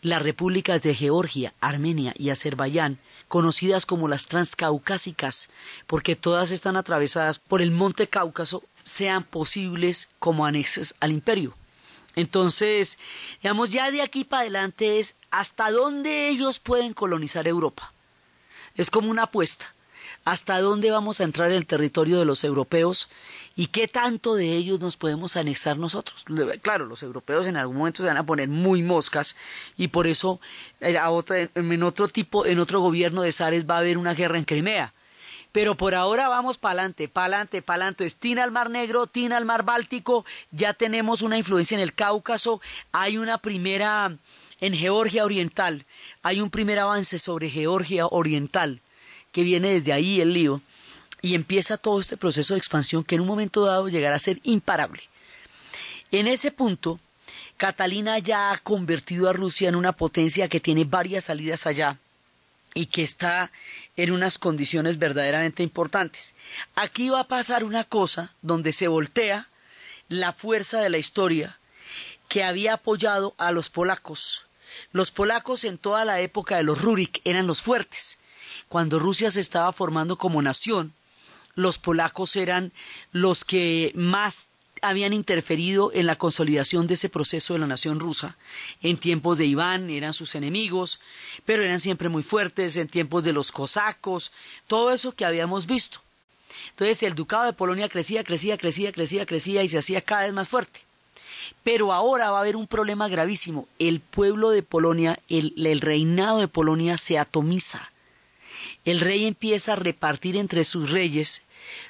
[0.00, 5.50] las repúblicas de Georgia, Armenia y Azerbaiyán, conocidas como las transcaucásicas,
[5.86, 11.54] porque todas están atravesadas por el monte Cáucaso, sean posibles como anexos al imperio.
[12.16, 12.98] Entonces,
[13.42, 17.92] digamos, ya de aquí para adelante es hasta dónde ellos pueden colonizar Europa.
[18.76, 19.74] Es como una apuesta.
[20.24, 23.10] ¿Hasta dónde vamos a entrar en el territorio de los europeos
[23.56, 26.24] y qué tanto de ellos nos podemos anexar nosotros?
[26.62, 29.36] Claro, los europeos en algún momento se van a poner muy moscas
[29.76, 30.40] y por eso
[30.80, 30.98] eh,
[31.54, 34.94] en otro tipo, en otro gobierno de Zares va a haber una guerra en Crimea
[35.54, 38.10] pero por ahora vamos para adelante, para adelante, para adelante.
[38.18, 42.60] Tina al Mar Negro, Tina al Mar Báltico, ya tenemos una influencia en el Cáucaso,
[42.90, 44.16] hay una primera
[44.60, 45.86] en Georgia Oriental,
[46.24, 48.80] hay un primer avance sobre Georgia Oriental,
[49.30, 50.60] que viene desde ahí el lío,
[51.22, 54.40] y empieza todo este proceso de expansión que en un momento dado llegará a ser
[54.42, 55.04] imparable.
[56.10, 56.98] En ese punto,
[57.58, 61.98] Catalina ya ha convertido a Rusia en una potencia que tiene varias salidas allá
[62.74, 63.52] y que está
[63.96, 66.34] en unas condiciones verdaderamente importantes.
[66.74, 69.48] Aquí va a pasar una cosa donde se voltea
[70.08, 71.58] la fuerza de la historia
[72.28, 74.46] que había apoyado a los polacos.
[74.92, 78.18] Los polacos en toda la época de los Rurik eran los fuertes.
[78.68, 80.94] Cuando Rusia se estaba formando como nación,
[81.54, 82.72] los polacos eran
[83.12, 84.46] los que más
[84.82, 88.36] habían interferido en la consolidación de ese proceso de la nación rusa.
[88.82, 91.00] En tiempos de Iván eran sus enemigos,
[91.44, 94.32] pero eran siempre muy fuertes, en tiempos de los cosacos,
[94.66, 96.00] todo eso que habíamos visto.
[96.70, 100.32] Entonces el ducado de Polonia crecía, crecía, crecía, crecía, crecía y se hacía cada vez
[100.32, 100.80] más fuerte.
[101.62, 103.68] Pero ahora va a haber un problema gravísimo.
[103.78, 107.90] El pueblo de Polonia, el, el reinado de Polonia se atomiza.
[108.84, 111.42] El rey empieza a repartir entre sus reyes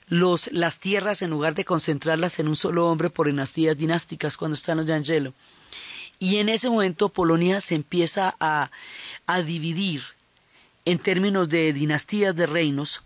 [0.09, 4.55] los, las tierras en lugar de concentrarlas en un solo hombre por dinastías dinásticas cuando
[4.55, 5.35] están los de Angelo.
[6.19, 8.71] Y en ese momento Polonia se empieza a,
[9.27, 10.03] a dividir
[10.85, 13.03] en términos de dinastías de reinos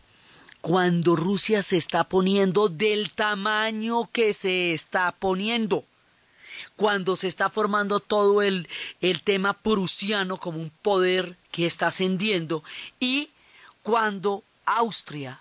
[0.60, 5.84] cuando Rusia se está poniendo del tamaño que se está poniendo,
[6.76, 8.68] cuando se está formando todo el,
[9.00, 12.64] el tema prusiano como un poder que está ascendiendo
[12.98, 13.30] y
[13.82, 15.40] cuando Austria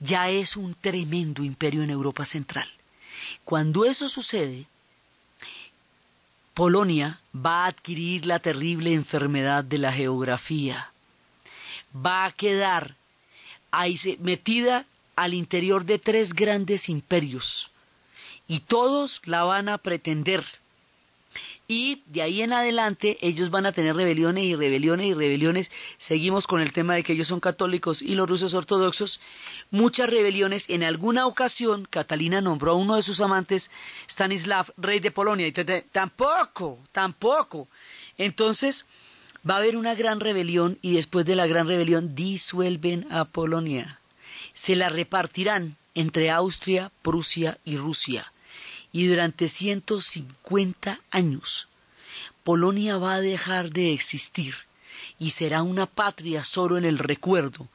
[0.00, 2.68] ya es un tremendo imperio en Europa Central.
[3.44, 4.66] Cuando eso sucede,
[6.54, 10.90] Polonia va a adquirir la terrible enfermedad de la geografía.
[11.94, 12.96] Va a quedar
[14.18, 14.86] metida
[15.16, 17.70] al interior de tres grandes imperios
[18.48, 20.44] y todos la van a pretender
[21.70, 25.70] y de ahí en adelante ellos van a tener rebeliones y rebeliones y rebeliones.
[25.98, 29.20] Seguimos con el tema de que ellos son católicos y los rusos ortodoxos.
[29.70, 30.68] Muchas rebeliones.
[30.68, 33.70] En alguna ocasión Catalina nombró a uno de sus amantes,
[34.08, 35.46] Stanislav, rey de Polonia.
[35.46, 37.68] Y tampoco, tampoco.
[38.18, 38.86] Entonces
[39.48, 44.00] va a haber una gran rebelión y después de la gran rebelión disuelven a Polonia.
[44.54, 48.32] Se la repartirán entre Austria, Prusia y Rusia
[48.92, 51.68] y durante 150 años
[52.44, 54.54] Polonia va a dejar de existir
[55.18, 57.68] y será una patria solo en el recuerdo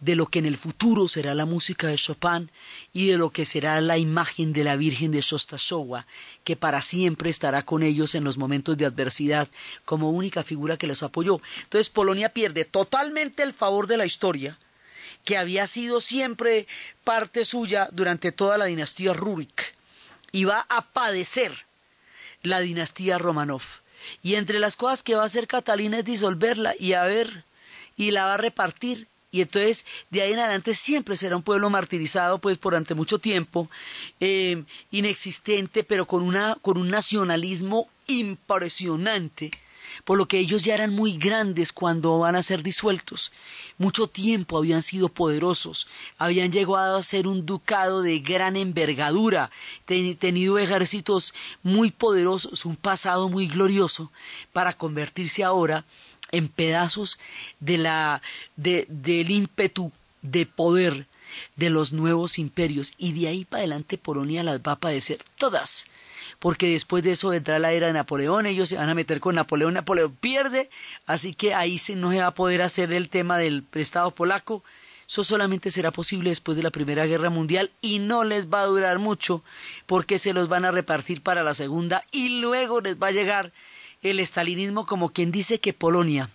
[0.00, 2.50] de lo que en el futuro será la música de Chopin
[2.92, 6.06] y de lo que será la imagen de la Virgen de Shostasowa,
[6.42, 9.48] que para siempre estará con ellos en los momentos de adversidad
[9.84, 11.40] como única figura que les apoyó.
[11.62, 14.58] Entonces Polonia pierde totalmente el favor de la historia,
[15.24, 16.66] que había sido siempre
[17.04, 19.77] parte suya durante toda la dinastía Rurik
[20.32, 21.66] y va a padecer
[22.42, 23.62] la dinastía Romanov.
[24.22, 27.44] Y entre las cosas que va a hacer Catalina es disolverla y a ver,
[27.96, 29.08] y la va a repartir.
[29.30, 33.68] Y entonces, de ahí en adelante siempre será un pueblo martirizado, pues, durante mucho tiempo,
[34.20, 39.50] eh, inexistente, pero con, una, con un nacionalismo impresionante
[40.04, 43.32] por lo que ellos ya eran muy grandes cuando van a ser disueltos.
[43.78, 45.86] Mucho tiempo habían sido poderosos,
[46.18, 49.50] habían llegado a ser un ducado de gran envergadura,
[49.86, 54.10] tenido ejércitos muy poderosos, un pasado muy glorioso,
[54.52, 55.84] para convertirse ahora
[56.30, 57.18] en pedazos
[57.60, 58.22] de la,
[58.56, 59.92] de, del ímpetu
[60.22, 61.06] de poder
[61.56, 65.86] de los nuevos imperios y de ahí para adelante Polonia las va a padecer todas
[66.38, 69.34] porque después de eso vendrá la era de Napoleón, ellos se van a meter con
[69.34, 70.70] Napoleón, Napoleón pierde,
[71.06, 74.62] así que ahí no se va a poder hacer el tema del Estado polaco,
[75.08, 78.66] eso solamente será posible después de la Primera Guerra Mundial y no les va a
[78.66, 79.42] durar mucho
[79.86, 83.52] porque se los van a repartir para la Segunda y luego les va a llegar
[84.02, 86.28] el estalinismo como quien dice que Polonia,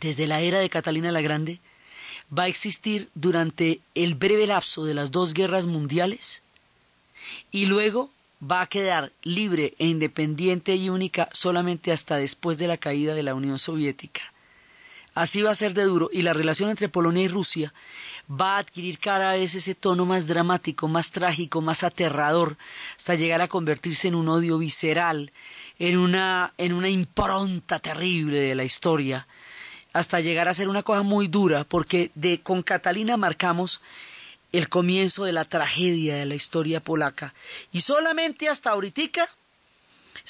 [0.00, 1.60] desde la era de Catalina la Grande,
[2.36, 6.42] va a existir durante el breve lapso de las dos guerras mundiales
[7.50, 8.10] y luego
[8.50, 13.22] va a quedar libre e independiente y única solamente hasta después de la caída de
[13.22, 14.22] la Unión Soviética.
[15.14, 17.72] Así va a ser de duro y la relación entre Polonia y Rusia
[18.28, 22.56] va a adquirir cada vez ese tono más dramático, más trágico, más aterrador,
[22.96, 25.30] hasta llegar a convertirse en un odio visceral,
[25.78, 29.28] en una, en una impronta terrible de la historia,
[29.92, 33.80] hasta llegar a ser una cosa muy dura, porque de, con Catalina marcamos
[34.54, 37.34] el comienzo de la tragedia de la historia polaca.
[37.72, 39.28] Y solamente hasta ahorita,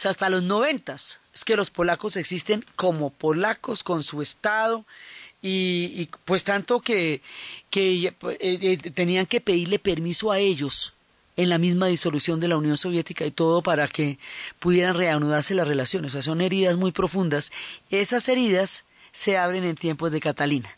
[0.03, 4.87] hasta los noventas, es que los polacos existen como polacos con su Estado
[5.43, 7.21] y, pues tanto que,
[7.69, 10.95] que eh, eh, tenían que pedirle permiso a ellos
[11.37, 14.19] en la misma disolución de la Unión Soviética y todo para que
[14.59, 16.13] pudieran reanudarse las relaciones.
[16.13, 17.53] O sea, son heridas muy profundas.
[17.91, 20.75] Esas heridas se abren en tiempos de Catalina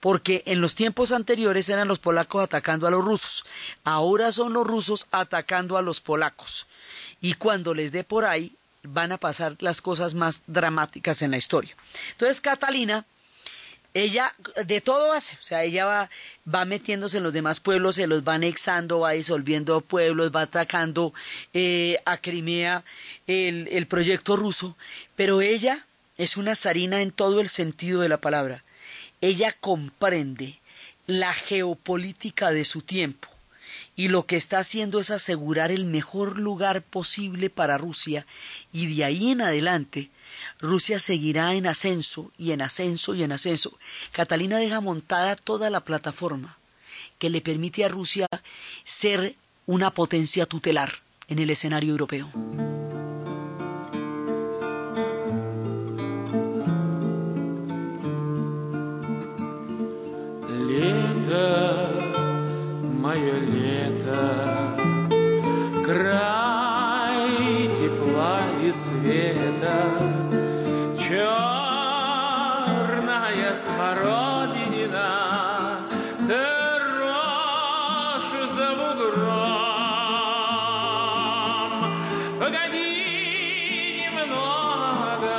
[0.00, 3.44] porque en los tiempos anteriores eran los polacos atacando a los rusos,
[3.84, 6.66] ahora son los rusos atacando a los polacos.
[7.20, 11.36] Y cuando les dé por ahí, van a pasar las cosas más dramáticas en la
[11.38, 11.74] historia.
[12.12, 13.04] Entonces, Catalina,
[13.94, 14.34] ella
[14.66, 16.10] de todo hace, o sea, ella va,
[16.52, 21.14] va metiéndose en los demás pueblos, se los va anexando, va disolviendo pueblos, va atacando
[21.54, 22.84] eh, a Crimea
[23.26, 24.76] el, el proyecto ruso,
[25.16, 25.86] pero ella
[26.18, 28.62] es una zarina en todo el sentido de la palabra
[29.20, 30.60] ella comprende
[31.06, 33.28] la geopolítica de su tiempo
[33.94, 38.26] y lo que está haciendo es asegurar el mejor lugar posible para Rusia
[38.72, 40.10] y de ahí en adelante
[40.60, 43.78] Rusia seguirá en ascenso y en ascenso y en ascenso.
[44.12, 46.58] Catalina deja montada toda la plataforma
[47.18, 48.26] que le permite a Rusia
[48.84, 49.34] ser
[49.66, 50.92] una potencia tutelar
[51.28, 52.30] en el escenario europeo.
[68.66, 69.94] И света,
[70.98, 71.54] черная
[73.54, 75.10] смородина,
[76.26, 77.54] дрожь
[78.50, 79.36] за бугром.
[82.40, 85.36] Погоди немного,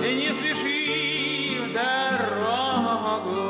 [0.00, 3.40] не спеши в дорогу,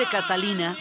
[0.00, 0.78] de Catalina,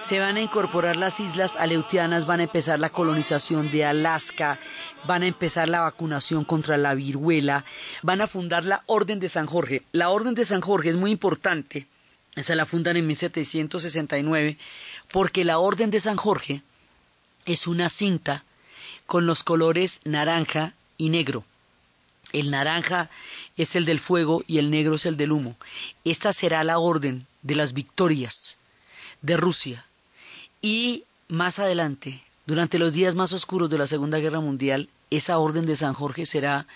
[0.00, 4.58] se van a incorporar las islas aleutianas, van a empezar la colonización de Alaska,
[5.06, 7.66] van a empezar la vacunación contra la viruela,
[8.00, 9.82] van a fundar la Orden de San Jorge.
[9.92, 11.86] La Orden de San Jorge es muy importante,
[12.36, 14.56] esa la fundan en 1769,
[15.12, 16.62] porque la Orden de San Jorge
[17.44, 18.44] es una cinta
[19.04, 21.44] con los colores naranja y negro.
[22.32, 23.10] El naranja
[23.58, 25.54] es el del fuego y el negro es el del humo.
[26.04, 28.58] Esta será la orden de las victorias
[29.22, 29.86] de Rusia
[30.60, 35.66] y más adelante, durante los días más oscuros de la Segunda Guerra Mundial, esa orden
[35.66, 36.66] de San Jorge será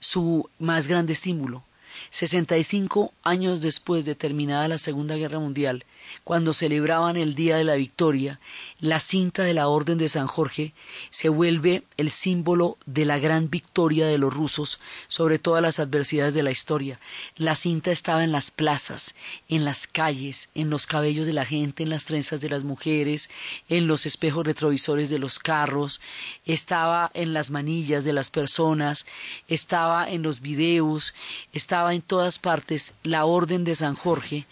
[0.00, 1.62] su más grande estímulo.
[2.10, 5.84] 65 años después de terminada la Segunda Guerra Mundial,
[6.24, 8.40] cuando celebraban el Día de la Victoria,
[8.80, 10.74] la cinta de la Orden de San Jorge
[11.10, 16.34] se vuelve el símbolo de la gran victoria de los rusos sobre todas las adversidades
[16.34, 16.98] de la historia.
[17.36, 19.14] La cinta estaba en las plazas,
[19.48, 23.30] en las calles, en los cabellos de la gente, en las trenzas de las mujeres,
[23.68, 26.00] en los espejos retrovisores de los carros,
[26.44, 29.06] estaba en las manillas de las personas,
[29.48, 31.14] estaba en los videos,
[31.52, 34.46] estaba en todas partes la Orden de San Jorge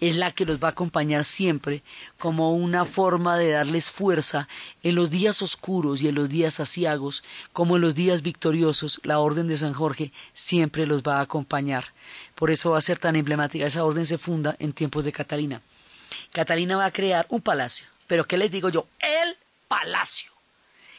[0.00, 1.82] es la que los va a acompañar siempre
[2.18, 4.48] como una forma de darles fuerza
[4.82, 9.18] en los días oscuros y en los días asiagos, como en los días victoriosos, la
[9.18, 11.86] Orden de San Jorge siempre los va a acompañar.
[12.34, 13.66] Por eso va a ser tan emblemática.
[13.66, 15.60] Esa orden se funda en tiempos de Catalina.
[16.32, 17.86] Catalina va a crear un palacio.
[18.06, 18.86] Pero ¿qué les digo yo?
[19.00, 19.36] El
[19.66, 20.37] palacio.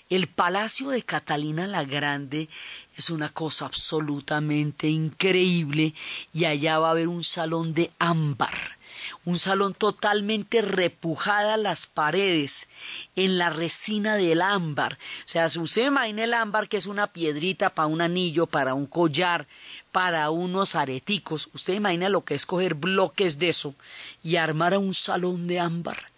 [0.09, 2.49] El palacio de Catalina la Grande
[2.95, 5.93] es una cosa absolutamente increíble
[6.33, 8.79] y allá va a haber un salón de ámbar
[9.25, 12.67] un salón totalmente repujada las paredes,
[13.15, 14.97] en la resina del ámbar.
[15.25, 18.73] O sea, si usted imagina el ámbar, que es una piedrita para un anillo, para
[18.73, 19.47] un collar,
[19.91, 23.75] para unos areticos, usted imagina lo que es coger bloques de eso
[24.23, 26.08] y armar a un salón de ámbar.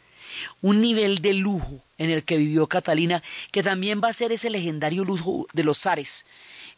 [0.62, 3.22] Un nivel de lujo en el que vivió Catalina,
[3.52, 6.26] que también va a ser ese legendario lujo de los zares,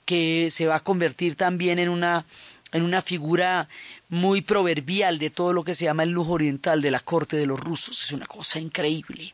[0.05, 2.25] que se va a convertir también en una
[2.73, 3.69] en una figura
[4.09, 7.45] muy proverbial de todo lo que se llama el lujo oriental de la corte de
[7.45, 8.01] los rusos.
[8.01, 9.33] Es una cosa increíble.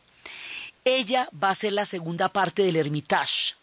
[0.84, 3.54] Ella va a ser la segunda parte del Hermitage.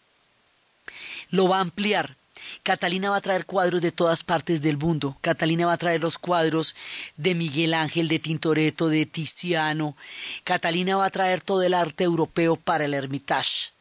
[1.30, 2.16] Lo va a ampliar.
[2.64, 5.18] Catalina va a traer cuadros de todas partes del mundo.
[5.22, 6.76] Catalina va a traer los cuadros
[7.16, 9.96] de Miguel Ángel, de Tintoretto, de Tiziano.
[10.44, 13.72] Catalina va a traer todo el arte europeo para el Hermitage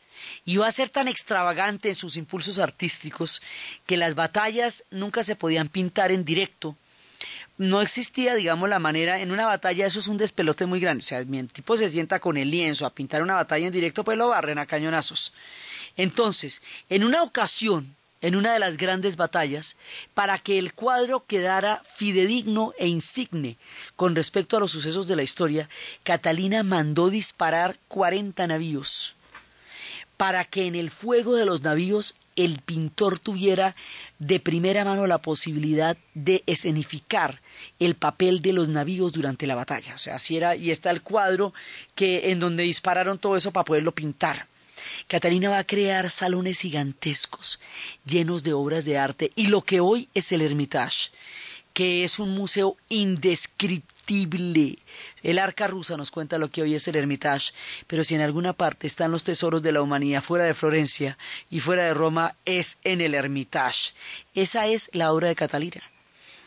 [0.45, 3.43] y va a ser tan extravagante en sus impulsos artísticos
[3.87, 6.77] que las batallas nunca se podían pintar en directo.
[7.59, 11.03] No existía, digamos, la manera, en una batalla eso es un despelote muy grande.
[11.03, 14.05] O sea, mi tipo se sienta con el lienzo a pintar una batalla en directo,
[14.05, 15.33] pues lo barren a cañonazos.
[15.97, 17.97] Entonces, en una ocasión,
[18.27, 19.77] en una de las grandes batallas,
[20.13, 23.57] para que el cuadro quedara fidedigno e insigne
[23.95, 25.69] con respecto a los sucesos de la historia,
[26.03, 29.15] Catalina mandó disparar cuarenta navíos
[30.17, 33.77] para que en el fuego de los navíos el pintor tuviera
[34.19, 37.41] de primera mano la posibilidad de escenificar
[37.79, 39.95] el papel de los navíos durante la batalla.
[39.95, 41.55] O sea, así era, y está el cuadro
[41.95, 44.49] que en donde dispararon todo eso para poderlo pintar.
[45.09, 47.61] Catalina va a crear salones gigantescos,
[48.05, 51.11] llenos de obras de arte, y lo que hoy es el Hermitage,
[51.73, 54.79] que es un museo indescriptible
[55.23, 57.53] el arca rusa nos cuenta lo que hoy es el Hermitage,
[57.89, 61.19] pero si en alguna parte están los tesoros de la humanidad fuera de Florencia
[61.51, 63.95] y fuera de Roma, es en el Hermitage.
[64.35, 65.83] Esa es la obra de Catalina.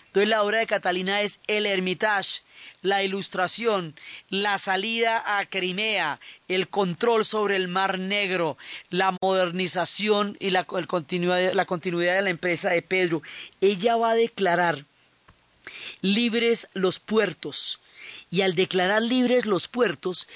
[0.10, 2.42] Entonces la obra de Catalina es el Hermitage,
[2.82, 3.94] la ilustración,
[4.30, 8.58] la salida a Crimea, el control sobre el Mar Negro,
[8.90, 13.22] la modernización y la, continuidad, la continuidad de la empresa de Pedro.
[13.62, 14.84] Ella va a declarar
[16.02, 17.80] libres los puertos,
[18.32, 20.28] y al declarar libres los puertos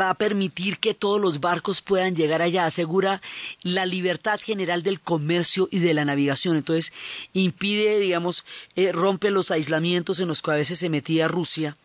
[0.00, 3.20] va a permitir que todos los barcos puedan llegar allá, asegura
[3.62, 6.56] la libertad general del comercio y de la navegación.
[6.56, 6.92] Entonces
[7.32, 8.44] impide, digamos,
[8.76, 11.76] eh, rompe los aislamientos en los que a veces se metía Rusia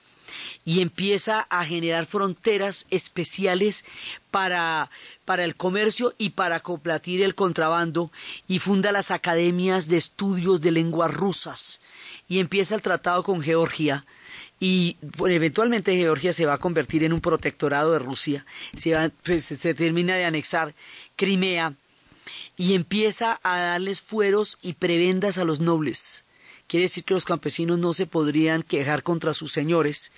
[0.63, 3.85] y empieza a generar fronteras especiales
[4.29, 4.91] para,
[5.25, 8.11] para el comercio y para combatir el contrabando
[8.47, 11.81] y funda las academias de estudios de lenguas rusas.
[12.27, 14.05] Y empieza el tratado con Georgia
[14.59, 19.73] y eventualmente Georgia se va a convertir en un protectorado de Rusia, se, pues, se
[19.73, 20.73] termina de anexar
[21.15, 21.73] Crimea
[22.57, 26.25] y empieza a darles fueros y prebendas a los nobles.
[26.67, 30.11] Quiere decir que los campesinos no se podrían quejar contra sus señores.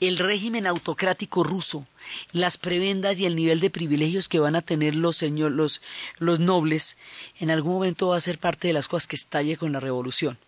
[0.00, 1.86] El régimen autocrático ruso,
[2.32, 5.82] las prebendas y el nivel de privilegios que van a tener los, señor, los,
[6.18, 6.96] los nobles,
[7.38, 10.38] en algún momento va a ser parte de las cosas que estalle con la revolución.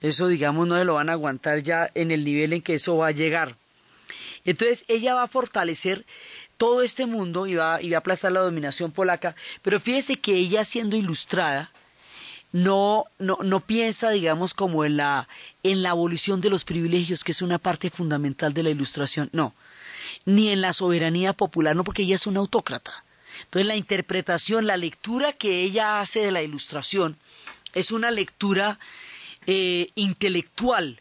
[0.00, 2.96] Eso, digamos, no se lo van a aguantar ya en el nivel en que eso
[2.96, 3.56] va a llegar.
[4.44, 6.04] Entonces, ella va a fortalecer
[6.56, 10.34] todo este mundo y va, y va a aplastar la dominación polaca, pero fíjese que
[10.34, 11.70] ella siendo ilustrada,
[12.50, 15.28] no, no, no piensa, digamos, como en la,
[15.62, 19.54] en la abolición de los privilegios, que es una parte fundamental de la ilustración, no,
[20.24, 23.04] ni en la soberanía popular, no, porque ella es una autócrata.
[23.44, 27.16] Entonces la interpretación, la lectura que ella hace de la ilustración
[27.74, 28.78] es una lectura
[29.50, 31.00] eh, intelectual,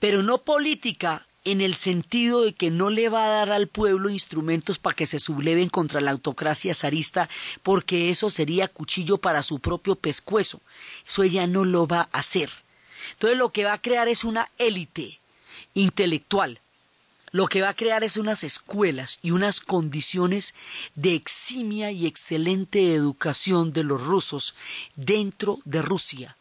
[0.00, 4.10] pero no política en el sentido de que no le va a dar al pueblo
[4.10, 7.28] instrumentos para que se subleven contra la autocracia zarista,
[7.62, 10.60] porque eso sería cuchillo para su propio pescuezo.
[11.08, 12.50] Eso ella no lo va a hacer.
[13.12, 15.20] Entonces lo que va a crear es una élite
[15.74, 16.58] intelectual.
[17.30, 20.54] Lo que va a crear es unas escuelas y unas condiciones
[20.96, 24.56] de eximia y excelente educación de los rusos
[24.96, 26.36] dentro de Rusia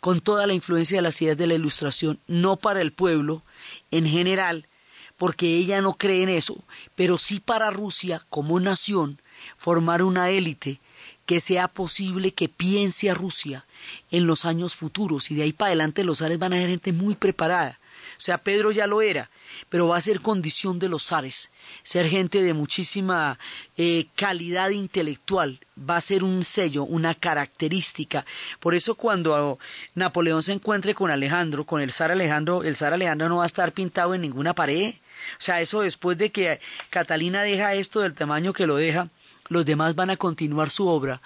[0.00, 3.42] con toda la influencia de las ideas de la Ilustración, no para el pueblo
[3.90, 4.68] en general,
[5.16, 6.62] porque ella no cree en eso,
[6.94, 9.20] pero sí para Rusia como nación,
[9.56, 10.80] formar una élite
[11.26, 13.66] que sea posible que piense a Rusia
[14.10, 16.92] en los años futuros y de ahí para adelante los zares van a ser gente
[16.92, 17.80] muy preparada.
[18.16, 19.30] O sea, Pedro ya lo era,
[19.68, 21.50] pero va a ser condición de los zares,
[21.82, 23.38] ser gente de muchísima
[23.76, 28.24] eh, calidad intelectual, va a ser un sello, una característica.
[28.60, 29.58] Por eso cuando
[29.94, 33.46] Napoleón se encuentre con Alejandro, con el zar Alejandro, el zar Alejandro no va a
[33.46, 34.94] estar pintado en ninguna pared.
[35.38, 36.60] O sea, eso después de que
[36.90, 39.08] Catalina deja esto del tamaño que lo deja,
[39.48, 41.20] los demás van a continuar su obra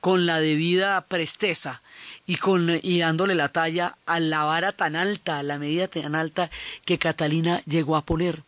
[0.00, 1.82] con la debida presteza
[2.26, 6.14] y, con, y dándole la talla a la vara tan alta, a la medida tan
[6.14, 6.50] alta
[6.84, 8.42] que Catalina llegó a poner.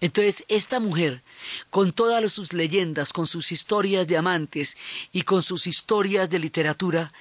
[0.00, 1.22] Entonces, esta mujer,
[1.70, 4.76] con todas sus leyendas, con sus historias de amantes
[5.12, 7.12] y con sus historias de literatura,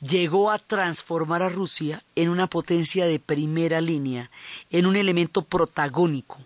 [0.00, 4.30] llegó a transformar a Rusia en una potencia de primera línea,
[4.70, 6.40] en un elemento protagónico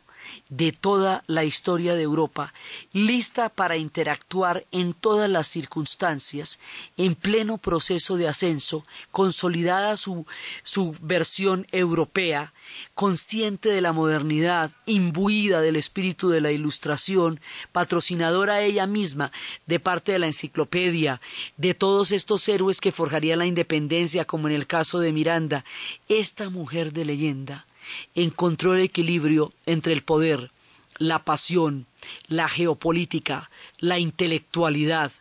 [0.49, 2.55] de toda la historia de Europa,
[2.93, 6.61] lista para interactuar en todas las circunstancias,
[6.97, 10.25] en pleno proceso de ascenso, consolidada su,
[10.63, 12.53] su versión europea,
[12.95, 17.41] consciente de la modernidad, imbuida del espíritu de la ilustración,
[17.73, 19.33] patrocinadora ella misma
[19.67, 21.21] de parte de la enciclopedia,
[21.57, 25.65] de todos estos héroes que forjarían la independencia, como en el caso de Miranda,
[26.09, 27.67] esta mujer de leyenda
[28.15, 30.51] encontró el equilibrio entre el poder,
[30.99, 31.87] la pasión,
[32.29, 35.13] la geopolítica, la intelectualidad,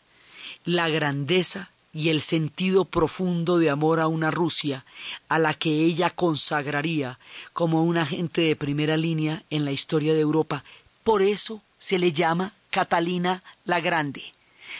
[0.63, 4.85] la grandeza y el sentido profundo de amor a una Rusia
[5.29, 7.19] a la que ella consagraría
[7.53, 10.65] como un agente de primera línea en la historia de Europa.
[11.03, 14.23] Por eso se le llama Catalina la Grande,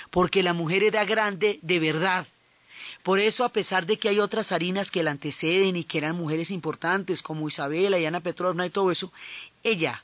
[0.09, 2.27] porque la mujer era grande de verdad,
[3.06, 6.16] por eso, a pesar de que hay otras harinas que la anteceden y que eran
[6.16, 9.14] mujeres importantes como Isabela y Ana Petrovna y todo eso,
[9.64, 10.03] ella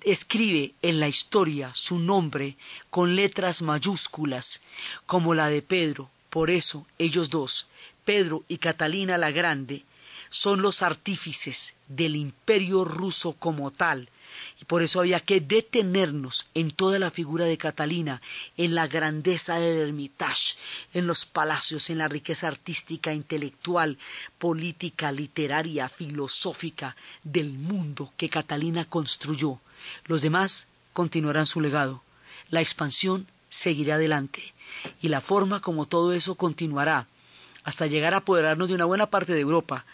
[0.00, 2.56] escribe en la historia su nombre
[2.88, 4.62] con letras mayúsculas
[5.04, 6.08] como la de Pedro.
[6.30, 7.66] Por eso ellos dos,
[8.06, 9.84] Pedro y Catalina la Grande,
[10.30, 14.08] son los artífices del imperio ruso como tal,
[14.60, 18.20] y por eso había que detenernos en toda la figura de Catalina,
[18.56, 20.56] en la grandeza del Hermitage,
[20.92, 23.98] en los palacios, en la riqueza artística, intelectual,
[24.38, 29.60] política, literaria, filosófica del mundo que Catalina construyó.
[30.04, 32.02] Los demás continuarán su legado.
[32.50, 34.52] La expansión seguirá adelante
[35.00, 37.06] y la forma como todo eso continuará
[37.64, 39.84] hasta llegar a apoderarnos de una buena parte de Europa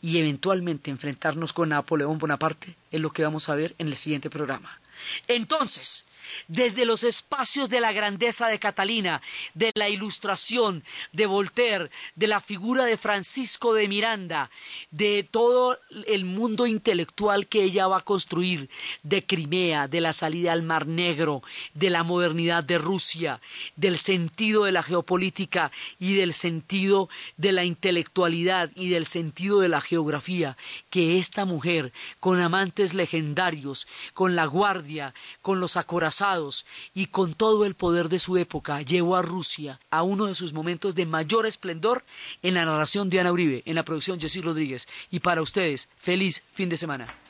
[0.00, 4.30] y eventualmente enfrentarnos con Napoleón Bonaparte es lo que vamos a ver en el siguiente
[4.30, 4.80] programa.
[5.28, 6.05] Entonces,
[6.48, 9.22] desde los espacios de la grandeza de Catalina,
[9.54, 14.50] de la ilustración de Voltaire, de la figura de Francisco de Miranda,
[14.90, 18.68] de todo el mundo intelectual que ella va a construir,
[19.02, 21.42] de Crimea, de la salida al Mar Negro,
[21.74, 23.40] de la modernidad de Rusia,
[23.76, 29.68] del sentido de la geopolítica y del sentido de la intelectualidad y del sentido de
[29.68, 30.56] la geografía,
[30.90, 36.15] que esta mujer, con amantes legendarios, con la guardia, con los acorazados,
[36.94, 40.52] y con todo el poder de su época llevó a Rusia a uno de sus
[40.52, 42.04] momentos de mayor esplendor
[42.42, 44.88] en la narración de Ana Uribe, en la producción Jessy Rodríguez.
[45.10, 47.25] Y para ustedes, feliz fin de semana.